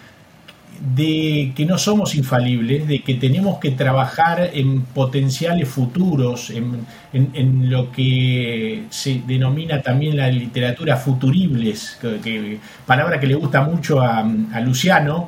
de 0.79 1.53
que 1.55 1.65
no 1.65 1.77
somos 1.77 2.15
infalibles, 2.15 2.88
de 2.88 3.01
que 3.01 3.15
tenemos 3.15 3.59
que 3.59 3.71
trabajar 3.71 4.51
en 4.53 4.81
potenciales 4.81 5.67
futuros, 5.67 6.51
en, 6.51 6.85
lo 7.69 7.91
que 7.91 8.83
se 8.89 9.21
denomina 9.25 9.81
también 9.81 10.17
la 10.17 10.29
literatura 10.29 10.97
futuribles, 10.97 11.99
palabra 12.85 13.19
que 13.19 13.27
le 13.27 13.35
gusta 13.35 13.61
mucho 13.61 14.01
a, 14.01 14.23
Luciano. 14.61 15.27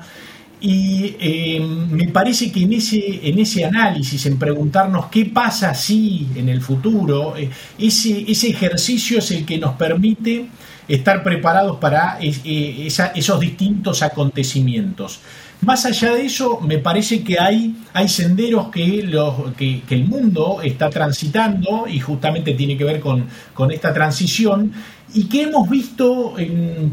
Y 0.59 1.15
eh, 1.19 1.59
me 1.59 2.07
parece 2.07 2.51
que 2.51 2.63
en 2.63 2.73
ese, 2.73 3.29
en 3.29 3.37
ese 3.37 3.63
análisis, 3.63 4.25
en 4.25 4.39
preguntarnos 4.39 5.05
qué 5.05 5.25
pasa 5.25 5.75
si 5.75 6.29
en 6.35 6.49
el 6.49 6.61
futuro, 6.61 7.37
eh, 7.37 7.47
ese, 7.77 8.25
ese 8.27 8.49
ejercicio 8.49 9.19
es 9.19 9.29
el 9.29 9.45
que 9.45 9.59
nos 9.59 9.75
permite 9.75 10.47
estar 10.87 11.23
preparados 11.23 11.77
para 11.77 12.17
eh, 12.21 12.87
esos 12.87 13.39
distintos 13.39 14.01
acontecimientos. 14.01 15.19
Más 15.61 15.85
allá 15.85 16.13
de 16.13 16.25
eso, 16.25 16.59
me 16.61 16.77
parece 16.77 17.23
que 17.23 17.39
hay, 17.39 17.75
senderos 18.07 18.69
que, 18.69 19.01
los, 19.03 19.53
que, 19.55 19.81
el 19.89 20.05
mundo 20.05 20.59
está 20.63 20.89
transitando 20.89 21.87
y 21.87 21.99
justamente 21.99 22.53
tiene 22.53 22.77
que 22.77 22.83
ver 22.83 22.99
con, 22.99 23.27
esta 23.71 23.91
transición 23.91 24.71
y 25.15 25.27
que 25.27 25.43
hemos 25.43 25.67
visto 25.67 26.35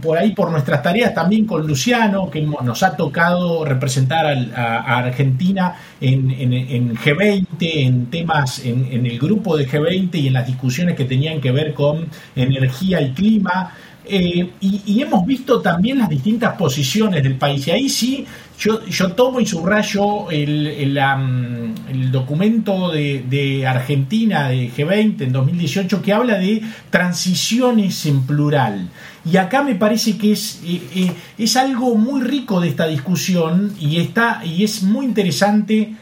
por 0.00 0.16
ahí 0.16 0.30
por 0.30 0.50
nuestras 0.50 0.82
tareas 0.82 1.12
también 1.12 1.46
con 1.46 1.66
Luciano, 1.66 2.30
que 2.30 2.40
nos 2.40 2.82
ha 2.82 2.96
tocado 2.96 3.66
representar 3.66 4.26
a, 4.54 4.98
Argentina 4.98 5.74
en, 6.00 6.30
en, 6.30 6.96
G20, 6.96 7.46
en 7.60 8.06
temas, 8.06 8.64
en, 8.64 9.04
el 9.04 9.18
grupo 9.18 9.58
de 9.58 9.68
G20 9.68 10.14
y 10.14 10.28
en 10.28 10.32
las 10.32 10.46
discusiones 10.46 10.96
que 10.96 11.04
tenían 11.04 11.38
que 11.40 11.52
ver 11.52 11.74
con 11.74 12.06
energía 12.34 13.02
y 13.02 13.12
clima. 13.12 13.74
Eh, 14.06 14.50
y, 14.60 15.00
hemos 15.00 15.24
visto 15.24 15.62
también 15.62 15.98
las 15.98 16.08
distintas 16.08 16.56
posiciones 16.56 17.22
del 17.22 17.36
país. 17.36 17.66
Y 17.66 17.70
ahí 17.70 17.88
sí, 17.88 18.26
yo, 18.58 19.12
tomo 19.12 19.40
y 19.40 19.46
subrayo 19.46 20.30
el, 20.30 20.66
el, 20.66 22.12
documento 22.12 22.90
de, 22.90 23.64
Argentina 23.66 24.48
de 24.48 24.70
G20 24.70 25.22
en 25.22 25.32
2018 25.32 26.02
que 26.02 26.12
habla 26.12 26.38
de 26.38 26.62
transiciones 26.90 28.04
en 28.06 28.22
plural. 28.26 28.90
Y 29.24 29.38
acá 29.38 29.62
me 29.62 29.74
parece 29.74 30.18
que 30.18 30.32
es, 30.32 30.60
eh, 30.66 30.82
eh, 30.94 31.12
es 31.38 31.56
algo 31.56 31.94
muy 31.94 32.20
rico 32.20 32.60
de 32.60 32.68
esta 32.68 32.86
discusión 32.86 33.74
y, 33.80 34.00
está, 34.00 34.42
y 34.44 34.64
es 34.64 34.82
muy 34.82 35.06
interesante 35.06 35.94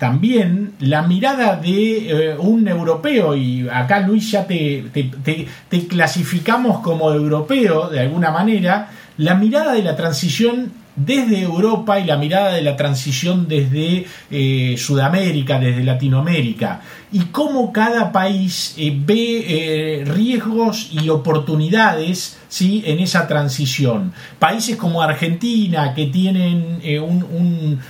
también 0.00 0.72
la 0.80 1.02
mirada 1.02 1.56
de 1.56 2.30
eh, 2.30 2.36
un 2.38 2.66
europeo, 2.66 3.36
y 3.36 3.68
acá 3.68 4.00
Luis 4.00 4.30
ya 4.30 4.46
te, 4.46 4.86
te, 4.94 5.86
clasificamos 5.86 6.78
como 6.78 7.12
europeo 7.12 7.90
de 7.90 8.00
alguna 8.00 8.30
manera, 8.30 8.88
la 9.18 9.34
mirada 9.34 9.74
de 9.74 9.82
la 9.82 9.96
transición 9.96 10.72
desde 10.96 11.42
Europa 11.42 12.00
y 12.00 12.04
la 12.04 12.16
mirada 12.16 12.52
de 12.52 12.62
la 12.62 12.76
transición 12.76 13.46
desde 13.46 14.06
eh, 14.30 14.74
Sudamérica, 14.78 15.58
desde 15.58 15.84
Latinoamérica, 15.84 16.80
y 17.12 17.18
cómo 17.26 17.70
cada 17.70 18.10
país 18.10 18.74
eh, 18.78 18.96
ve 18.96 20.02
riesgos 20.06 20.88
y 20.92 21.10
oportunidades 21.10 22.38
¿sí? 22.48 22.82
en 22.86 23.00
esa 23.00 23.28
transición. 23.28 24.14
Países 24.38 24.76
como 24.76 25.02
Argentina, 25.02 25.92
que 25.92 26.06
tienen 26.06 26.80
un, 27.02 27.22
un, 27.22 27.80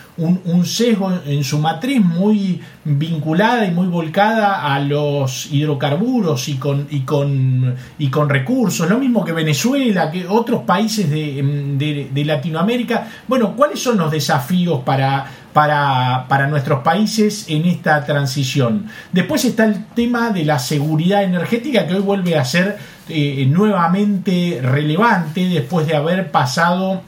sesgo 0.65 1.13
en 1.27 1.43
su 1.45 1.59
matriz 1.59 2.05
muy 2.05 2.61
vinculada 2.85 3.65
y 3.65 3.71
muy 3.71 3.87
volcada 3.87 4.73
a 4.75 4.79
los 4.81 5.51
hidrocarburos 5.53 6.49
y 6.49 6.57
con, 6.57 6.87
y 6.91 7.01
con, 7.01 7.75
y 7.99 8.09
con 8.09 8.29
recursos, 8.29 8.89
lo 8.89 8.99
mismo 8.99 9.25
que 9.25 9.33
Venezuela, 9.33 10.11
que 10.11 10.27
otros 10.27 10.63
países 10.63 11.11
de, 11.11 12.25
Latinoamérica. 12.25 13.09
Bueno, 13.27 13.57
¿cuáles 13.57 13.81
son 13.81 13.99
los 13.99 14.11
desafíos 14.11 14.83
para, 14.85 15.27
para, 15.53 16.27
para, 16.29 16.47
nuestros 16.47 16.83
países 16.83 17.47
en 17.49 17.65
esta 17.65 18.05
transición. 18.05 18.87
Después 19.13 19.45
está 19.45 19.65
el 19.65 19.85
tema 19.87 20.31
de 20.31 20.45
la 20.45 20.59
seguridad 20.59 21.25
energética 21.25 21.87
que 21.87 21.95
hoy 21.95 22.03
vuelve 22.03 22.39
a 22.39 22.45
ser 22.45 22.79
eh, 23.09 23.47
nuevamente 23.49 24.61
relevante 24.63 25.49
después 25.49 25.87
de 25.87 25.97
haber 25.97 26.31
pasado 26.31 27.03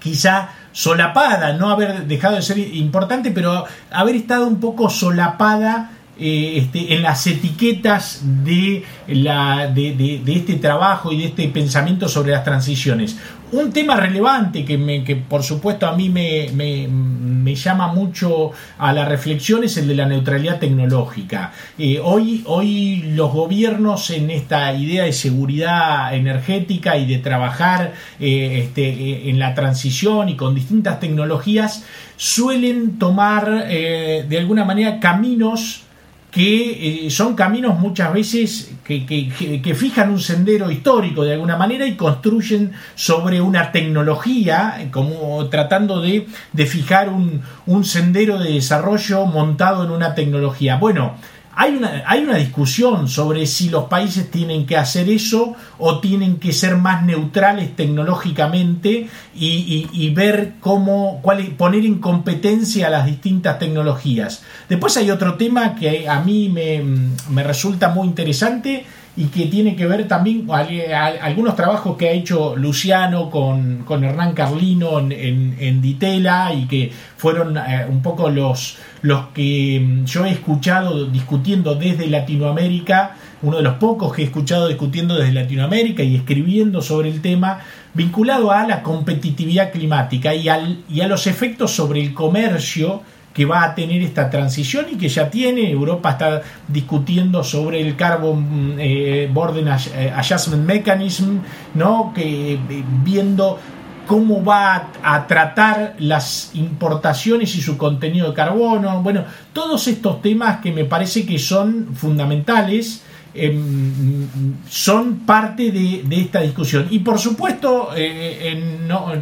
quizá 0.00 0.50
solapada, 0.78 1.54
no 1.54 1.70
haber 1.70 2.06
dejado 2.06 2.36
de 2.36 2.42
ser 2.42 2.56
importante, 2.56 3.32
pero 3.32 3.64
haber 3.90 4.14
estado 4.14 4.46
un 4.46 4.60
poco 4.60 4.88
solapada 4.88 5.90
eh, 6.20 6.58
este, 6.58 6.94
en 6.94 7.04
las 7.04 7.24
etiquetas 7.28 8.22
de, 8.42 8.82
la, 9.06 9.68
de, 9.68 10.20
este 10.26 10.56
trabajo 10.56 11.12
y 11.12 11.18
de 11.18 11.26
este 11.26 11.46
pensamiento 11.46 12.08
sobre 12.08 12.32
las 12.32 12.42
transiciones. 12.42 13.16
Un 13.52 13.72
tema 13.72 13.94
relevante 13.94 14.64
que, 14.64 14.76
me, 14.76 15.04
que 15.04 15.14
por 15.14 15.44
supuesto 15.44 15.86
a 15.86 15.94
mí 15.94 16.08
me, 16.08 16.48
me, 16.52 17.54
llama 17.54 17.92
mucho 17.92 18.50
a 18.78 18.92
la 18.92 19.04
reflexión 19.04 19.62
es 19.62 19.76
el 19.76 19.86
de 19.86 19.94
la 19.94 20.06
neutralidad 20.06 20.58
tecnológica. 20.58 21.52
Eh, 21.78 22.00
hoy, 22.02 22.42
hoy 22.46 23.12
los 23.14 23.32
gobiernos 23.32 24.10
en 24.10 24.30
esta 24.30 24.74
idea 24.74 25.04
de 25.04 25.12
seguridad 25.12 26.12
energética 26.12 26.96
y 26.96 27.06
de 27.06 27.18
trabajar 27.18 27.94
eh, 28.18 28.64
este, 28.64 29.30
en 29.30 29.38
la 29.38 29.54
transición 29.54 30.28
y 30.28 30.36
con 30.36 30.56
distintas 30.56 30.98
tecnologías 30.98 31.84
suelen 32.16 32.98
tomar 32.98 33.68
de 33.68 34.38
alguna 34.38 34.64
manera 34.64 34.98
caminos 34.98 35.84
que 36.30 37.06
eh, 37.06 37.10
son 37.10 37.34
caminos 37.34 37.78
muchas 37.78 38.12
veces 38.12 38.72
que, 38.84 39.74
fijan 39.74 40.10
un 40.10 40.20
sendero 40.20 40.70
histórico 40.70 41.24
de 41.24 41.34
alguna 41.34 41.56
manera 41.56 41.86
y 41.86 41.94
construyen 41.94 42.72
sobre 42.94 43.40
una 43.40 43.72
tecnología, 43.72 44.88
como 44.90 45.46
tratando 45.48 46.00
de, 46.00 46.26
fijar 46.66 47.08
un, 47.08 47.84
sendero 47.84 48.38
de 48.38 48.52
desarrollo 48.52 49.26
montado 49.26 49.84
en 49.84 49.90
una 49.90 50.14
tecnología. 50.14 50.76
Bueno, 50.76 51.16
hay 51.60 51.74
una, 51.74 52.04
hay 52.06 52.22
una 52.22 52.36
discusión 52.36 53.08
sobre 53.08 53.44
si 53.44 53.68
los 53.68 53.86
países 53.86 54.30
tienen 54.30 54.64
que 54.64 54.76
hacer 54.76 55.10
eso 55.10 55.56
o 55.78 55.98
tienen 55.98 56.36
que 56.36 56.52
ser 56.52 56.76
más 56.76 57.02
neutrales 57.02 57.74
tecnológicamente 57.74 59.08
y, 59.34 60.10
ver 60.10 60.54
cómo 60.60 61.18
cuál, 61.20 61.44
poner 61.56 61.84
en 61.84 61.98
competencia 61.98 62.88
las 62.88 63.06
distintas 63.06 63.58
tecnologías. 63.58 64.44
Después 64.68 64.96
hay 64.98 65.10
otro 65.10 65.34
tema 65.34 65.74
que 65.74 66.08
a 66.08 66.20
mí 66.20 66.48
me, 66.48 66.80
me 67.28 67.42
resulta 67.42 67.88
muy 67.88 68.06
interesante 68.06 68.84
y 69.18 69.24
que 69.24 69.46
tiene 69.46 69.74
que 69.74 69.84
ver 69.84 70.06
también 70.06 70.46
con 70.46 70.60
algunos 70.60 71.56
trabajos 71.56 71.96
que 71.96 72.08
ha 72.08 72.12
hecho 72.12 72.54
Luciano 72.54 73.28
con, 73.28 73.84
Hernán 74.04 74.32
Carlino 74.32 75.00
en, 75.00 75.56
en, 75.58 75.82
Ditela 75.82 76.54
y 76.54 76.68
que 76.68 76.92
fueron 77.16 77.56
eh, 77.56 77.84
un 77.88 78.00
poco 78.00 78.30
los, 78.30 78.78
los 79.02 79.28
que 79.28 79.80
mm, 79.84 80.04
yo 80.04 80.24
he 80.24 80.30
escuchado 80.30 81.06
discutiendo 81.06 81.74
desde 81.74 82.06
Latinoamérica, 82.06 83.16
uno 83.42 83.58
de 83.58 83.62
los 83.62 83.74
pocos 83.74 84.12
que 84.12 84.22
he 84.22 84.24
escuchado 84.24 84.68
discutiendo 84.68 85.16
desde 85.16 85.32
Latinoamérica 85.32 86.02
y 86.02 86.16
escribiendo 86.16 86.82
sobre 86.82 87.08
el 87.08 87.20
tema, 87.20 87.60
vinculado 87.94 88.50
a 88.50 88.66
la 88.66 88.82
competitividad 88.82 89.72
climática 89.72 90.34
y, 90.34 90.48
al, 90.48 90.82
y 90.88 91.00
a 91.00 91.08
los 91.08 91.26
efectos 91.26 91.72
sobre 91.72 92.00
el 92.00 92.14
comercio 92.14 93.02
que 93.32 93.44
va 93.44 93.62
a 93.62 93.74
tener 93.74 94.02
esta 94.02 94.28
transición 94.30 94.86
y 94.92 94.96
que 94.96 95.08
ya 95.08 95.30
tiene. 95.30 95.70
Europa 95.70 96.10
está 96.10 96.42
discutiendo 96.66 97.44
sobre 97.44 97.80
el 97.80 97.94
Carbon 97.94 98.74
eh, 98.78 99.30
Border 99.32 99.68
Adjustment 99.68 100.64
Mechanism, 100.66 101.38
¿no? 101.74 102.12
que, 102.12 102.54
eh, 102.54 102.58
viendo 103.04 103.60
cómo 104.08 104.44
va 104.44 104.90
a, 105.04 105.26
tratar 105.28 105.94
las 106.00 106.50
importaciones 106.54 107.54
y 107.54 107.60
su 107.60 107.76
contenido 107.78 108.30
de 108.30 108.34
carbono. 108.34 109.02
Bueno, 109.02 109.24
todos 109.52 109.86
estos 109.86 110.20
temas 110.20 110.58
que 110.60 110.72
me 110.72 110.84
parece 110.84 111.24
que 111.24 111.38
son 111.38 111.94
fundamentales 111.94 113.04
Em, 113.34 114.26
son 114.68 115.20
parte 115.20 115.70
de, 115.70 116.02
esta 116.10 116.40
discusión. 116.40 116.88
Y 116.90 117.00
por 117.00 117.18
supuesto, 117.18 117.90
eh, 117.94 118.78
no, 118.86 119.12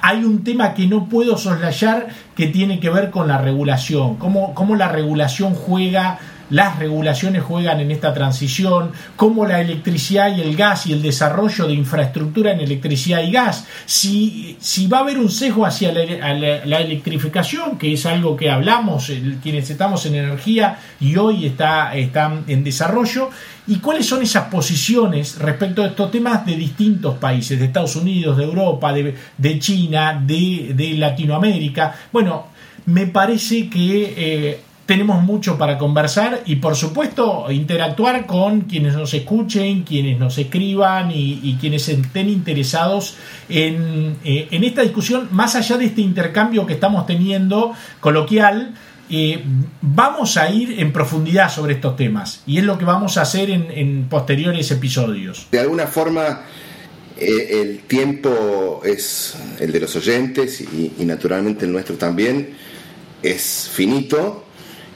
hay 0.00 0.24
un 0.24 0.42
tema 0.42 0.72
que 0.72 0.86
no 0.86 1.08
puedo 1.08 1.36
soslayar 1.36 2.06
que 2.34 2.46
tiene 2.46 2.80
que 2.80 2.88
ver 2.88 3.10
con 3.10 3.28
la 3.28 3.38
regulación, 3.38 4.16
cómo, 4.16 4.54
cómo 4.54 4.74
la 4.74 4.88
regulación 4.88 5.54
juega 5.54 6.18
las 6.50 6.78
regulaciones 6.78 7.42
juegan 7.42 7.80
en 7.80 7.90
esta 7.90 8.14
transición, 8.14 8.92
cómo 9.16 9.46
la 9.46 9.60
electricidad 9.60 10.36
y 10.36 10.40
el 10.40 10.56
gas 10.56 10.86
y 10.86 10.92
el 10.92 11.02
desarrollo 11.02 11.66
de 11.66 11.74
infraestructura 11.74 12.52
en 12.52 12.60
electricidad 12.60 13.22
y 13.22 13.32
gas, 13.32 13.66
si, 13.84 14.56
si 14.60 14.86
va 14.86 14.98
a 14.98 15.00
haber 15.00 15.18
un 15.18 15.30
sesgo 15.30 15.66
hacia 15.66 15.92
la, 15.92 16.80
electrificación, 16.80 17.78
que 17.78 17.92
es 17.92 18.06
algo 18.06 18.36
que 18.36 18.50
hablamos, 18.50 19.10
quienes 19.42 19.68
estamos 19.70 20.06
en 20.06 20.14
energía 20.16 20.78
y 21.00 21.16
hoy 21.16 21.46
está, 21.46 21.94
están 21.96 22.44
en 22.46 22.62
desarrollo, 22.62 23.30
y 23.68 23.76
cuáles 23.76 24.06
son 24.06 24.22
esas 24.22 24.44
posiciones 24.44 25.38
respecto 25.38 25.82
a 25.82 25.86
estos 25.86 26.10
temas 26.10 26.46
de 26.46 26.54
distintos 26.54 27.18
países, 27.18 27.58
de 27.58 27.66
Estados 27.66 27.96
Unidos, 27.96 28.36
de 28.36 28.44
Europa, 28.44 28.92
de, 28.92 29.58
China, 29.58 30.22
de, 30.24 30.94
Latinoamérica. 30.96 31.94
Bueno, 32.12 32.46
me 32.86 33.06
parece 33.06 33.68
que 33.68 34.14
eh, 34.16 34.60
tenemos 34.86 35.22
mucho 35.22 35.58
para 35.58 35.76
conversar 35.76 36.42
y 36.46 36.56
por 36.56 36.76
supuesto 36.76 37.50
interactuar 37.50 38.24
con 38.24 38.62
quienes 38.62 38.94
nos 38.94 39.12
escuchen, 39.12 39.82
quienes 39.82 40.18
nos 40.18 40.38
escriban 40.38 41.10
y, 41.12 41.58
quienes 41.60 41.88
estén 41.88 42.28
interesados 42.28 43.16
en, 43.48 44.16
eh, 44.24 44.48
en, 44.50 44.64
esta 44.64 44.82
discusión, 44.82 45.28
más 45.32 45.56
allá 45.56 45.76
de 45.76 45.86
este 45.86 46.00
intercambio 46.00 46.64
que 46.66 46.74
estamos 46.74 47.04
teniendo 47.06 47.72
coloquial. 48.00 48.74
Eh, 49.08 49.44
vamos 49.82 50.36
a 50.36 50.50
ir 50.50 50.80
en 50.80 50.92
profundidad 50.92 51.48
sobre 51.48 51.74
estos 51.74 51.94
temas 51.94 52.42
y 52.44 52.58
es 52.58 52.64
lo 52.64 52.76
que 52.76 52.84
vamos 52.84 53.16
a 53.18 53.22
hacer 53.22 53.50
en, 53.50 54.06
posteriores 54.08 54.68
episodios. 54.72 55.46
De 55.52 55.60
alguna 55.60 55.86
forma, 55.86 56.42
eh, 57.16 57.60
el 57.62 57.80
tiempo 57.80 58.82
es 58.84 59.36
el 59.60 59.70
de 59.70 59.80
los 59.80 59.94
oyentes 59.94 60.60
y, 60.60 60.92
y 60.98 61.04
naturalmente 61.04 61.66
el 61.66 61.72
nuestro 61.72 61.96
también 61.96 62.50
es 63.22 63.70
finito 63.72 64.45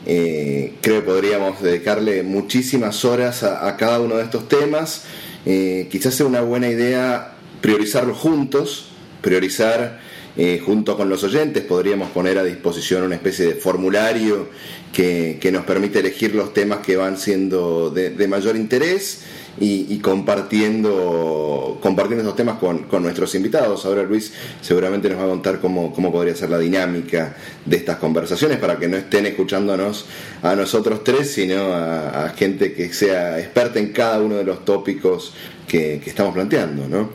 eh, 0.07 0.75
creo 0.81 1.01
que 1.01 1.07
podríamos 1.07 1.61
dedicarle 1.63 2.23
muchísimas 2.23 3.05
horas 3.05 3.43
a, 3.43 3.77
cada 3.77 4.01
uno 4.01 4.17
de 4.17 4.25
estos 4.25 4.49
temas. 4.49 5.05
Eh, 5.47 5.89
quizás 5.91 6.15
sea 6.15 6.27
una 6.27 6.41
buena 6.41 6.69
idea 6.69 7.35
priorizarlos 7.61 8.19
juntos, 8.19 8.87
priorizar 9.21 10.01
eh, 10.37 10.61
junto 10.65 10.97
con 10.97 11.09
los 11.09 11.25
oyentes, 11.25 11.63
podríamos 11.65 12.11
poner 12.11 12.39
a 12.39 12.45
disposición 12.45 13.03
una 13.03 13.17
especie 13.17 13.47
de 13.47 13.55
formulario 13.55 14.49
que, 14.93 15.39
nos 15.53 15.65
permite 15.65 16.01
elegir 16.01 16.35
los 16.35 16.53
temas 16.55 16.79
que 16.81 16.97
van 16.97 17.17
siendo 17.17 17.91
de 17.91 18.29
mayor 18.29 18.57
interés 18.57 19.25
y, 19.59 19.99
compartiendo, 19.99 21.79
compartiendo 21.83 22.23
estos 22.23 22.37
temas 22.37 22.59
con, 22.59 23.03
nuestros 23.03 23.35
invitados. 23.35 23.85
Ahora 23.85 24.03
Luis 24.03 24.33
seguramente 24.61 25.09
nos 25.11 25.19
va 25.19 25.25
a 25.25 25.29
contar 25.29 25.61
cómo, 25.61 25.93
podría 25.93 26.35
ser 26.35 26.51
la 26.51 26.59
dinámica 26.59 27.37
de 27.65 27.77
estas 27.77 27.99
conversaciones 27.99 28.59
para 28.59 28.79
que 28.79 28.89
no 28.89 28.97
estén 28.97 29.27
escuchándonos 29.27 30.07
a 30.43 30.55
nosotros 30.55 31.05
tres, 31.05 31.33
sino 31.33 31.75
a, 31.75 32.33
gente 32.37 32.73
que 32.73 32.93
sea 32.93 33.39
experta 33.39 33.79
en 33.79 33.93
cada 33.93 34.21
uno 34.21 34.37
de 34.37 34.45
los 34.45 34.65
tópicos 34.65 35.35
que, 35.67 35.97
estamos 36.07 36.33
planteando, 36.33 36.89
¿no? 36.89 37.11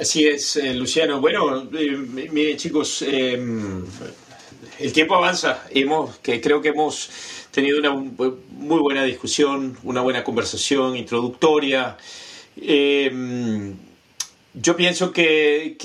Así 0.00 0.26
es, 0.26 0.56
eh, 0.56 0.74
Luciano. 0.74 1.20
Bueno, 1.20 1.68
eh, 1.72 1.96
miren 2.30 2.56
chicos, 2.56 3.02
eh, 3.02 3.40
el 4.78 4.92
tiempo 4.92 5.14
avanza. 5.14 5.64
Hemos, 5.70 6.18
que 6.18 6.40
creo 6.40 6.60
que 6.60 6.68
hemos 6.68 7.10
tenido 7.50 7.78
una 7.78 7.92
muy 7.92 8.80
buena 8.80 9.04
discusión, 9.04 9.78
una 9.84 10.00
buena 10.00 10.24
conversación 10.24 10.96
introductoria. 10.96 11.96
Em, 12.60 13.74
yo 14.54 14.76
pienso 14.76 15.12
que, 15.12 15.76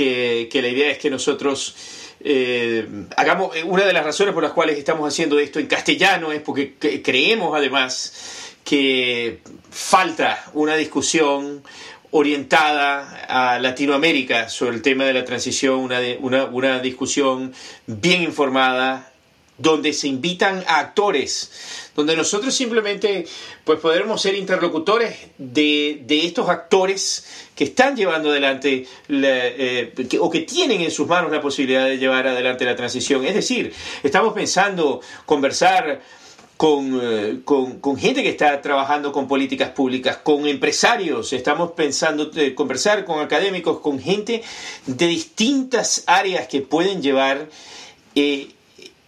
la 0.54 0.68
idea 0.68 0.92
es 0.92 0.98
que 0.98 1.10
nosotros 1.10 1.76
eh, 2.22 2.88
hagamos, 3.16 3.56
eh, 3.56 3.64
una 3.64 3.86
de 3.86 3.94
las 3.94 4.04
razones 4.04 4.34
por 4.34 4.44
las 4.44 4.52
cuales 4.54 4.78
estamos 4.78 5.08
haciendo 5.08 5.40
esto 5.40 5.60
en 5.60 5.68
castellano 5.68 6.32
es 6.32 6.42
porque 6.42 6.74
creemos 7.04 7.56
además 7.56 8.14
que 8.64 9.40
falta 9.72 10.46
una 10.54 10.76
discusión 10.76 11.64
orientada 12.12 13.26
a 13.28 13.60
Latinoamérica 13.60 14.50
sobre 14.50 14.76
el 14.76 14.82
tema 14.82 15.06
de 15.06 15.14
la 15.14 15.26
transición, 15.26 15.80
una, 15.80 16.00
una, 16.20 16.46
una 16.46 16.80
discusión 16.80 17.54
bien 17.86 18.24
informada, 18.24 19.10
donde 19.60 19.92
se 19.92 20.08
invitan 20.08 20.64
a 20.68 20.80
actores, 20.80 21.92
donde 21.94 22.16
nosotros 22.16 22.56
simplemente 22.56 23.28
pues 23.66 23.80
podremos 23.80 24.22
ser 24.22 24.36
interlocutores 24.36 25.16
de, 25.38 26.06
estos 26.10 26.50
actores 26.50 27.48
que 27.56 27.66
están 27.66 27.96
llevando 27.96 28.30
adelante 28.30 28.88
eh, 29.10 29.94
o 30.20 30.30
que 30.30 30.40
tienen 30.42 30.80
en 30.82 30.92
sus 30.92 31.08
manos 31.08 31.30
la 31.30 31.42
posibilidad 31.42 31.86
de 31.86 31.98
llevar 31.98 32.26
adelante 32.26 32.64
la 32.64 32.76
transición. 32.76 33.26
Es 33.26 33.36
decir, 33.36 33.74
estamos 34.02 34.34
pensando 34.34 35.02
conversar 35.26 36.02
con, 36.60 37.00
eh, 37.02 37.40
gente 37.98 38.22
que 38.22 38.28
está 38.28 38.62
trabajando 38.62 39.14
con 39.14 39.30
políticas 39.30 39.70
públicas, 39.70 40.18
con 40.18 40.46
empresarios, 40.46 41.32
estamos 41.32 41.72
pensando 41.72 42.30
eh, 42.36 42.54
conversar 42.54 43.06
con 43.06 43.22
académicos, 43.22 43.80
con 43.80 43.98
gente 43.98 44.44
de 44.86 45.08
distintas 45.08 46.04
áreas 46.06 46.50
que 46.50 46.60
pueden 46.60 47.02
llevar 47.02 47.48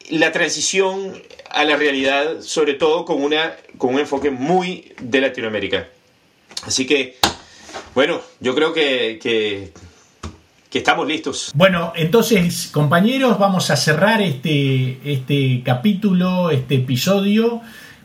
la 0.10 0.32
transición 0.32 1.22
a 1.50 1.66
la 1.66 1.76
realidad, 1.76 2.40
sobre 2.40 2.76
todo 2.76 3.04
con, 3.04 3.22
una, 3.22 3.58
con 3.78 3.96
un 3.96 4.00
enfoque 4.00 4.32
muy 4.32 4.94
de 5.02 5.20
Latinoamérica. 5.20 5.90
Así 6.64 6.88
que, 6.88 7.18
bueno, 7.94 8.22
yo 8.40 8.56
creo 8.56 8.72
que, 8.72 9.74
que, 10.72 10.78
estamos 10.80 11.08
listos. 11.08 11.52
Bueno, 11.54 11.94
entonces, 11.96 12.70
compañeros, 12.72 13.38
vamos 13.38 13.70
a 13.70 13.76
cerrar 13.76 14.22
este, 14.22 15.00
este 15.04 15.62
capítulo, 15.64 16.50
este 16.50 16.76
episodio. 16.76 17.62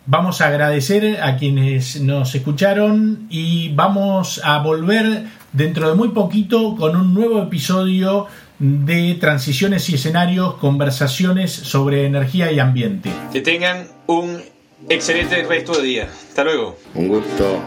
Vamos 0.07 0.41
a 0.41 0.49
agradecer 0.49 1.21
a 1.23 1.37
quienes 1.37 2.01
nos 2.01 2.35
escucharon 2.35 3.27
y 3.31 3.71
vamos 3.71 4.41
a 4.45 4.59
volver 4.59 5.25
dentro 5.53 5.89
de 5.89 5.95
muy 5.95 6.09
poquito 6.09 6.77
con 6.77 6.95
un 6.97 7.15
nuevo 7.15 7.43
episodio 7.43 8.27
de 8.59 9.17
transiciones 9.21 9.89
y 9.91 9.97
escenarios, 9.97 10.55
conversaciones 10.55 11.53
sobre 11.53 12.07
energía 12.07 12.53
y 12.53 12.61
ambiente. 12.61 13.11
Que 13.33 13.41
tengan 13.41 13.89
un 14.07 14.43
excelente 14.89 15.43
resto 15.45 15.77
de 15.79 15.83
día. 15.83 16.05
Hasta 16.05 16.45
luego. 16.45 16.79
Un 16.95 17.09
gusto. 17.09 17.63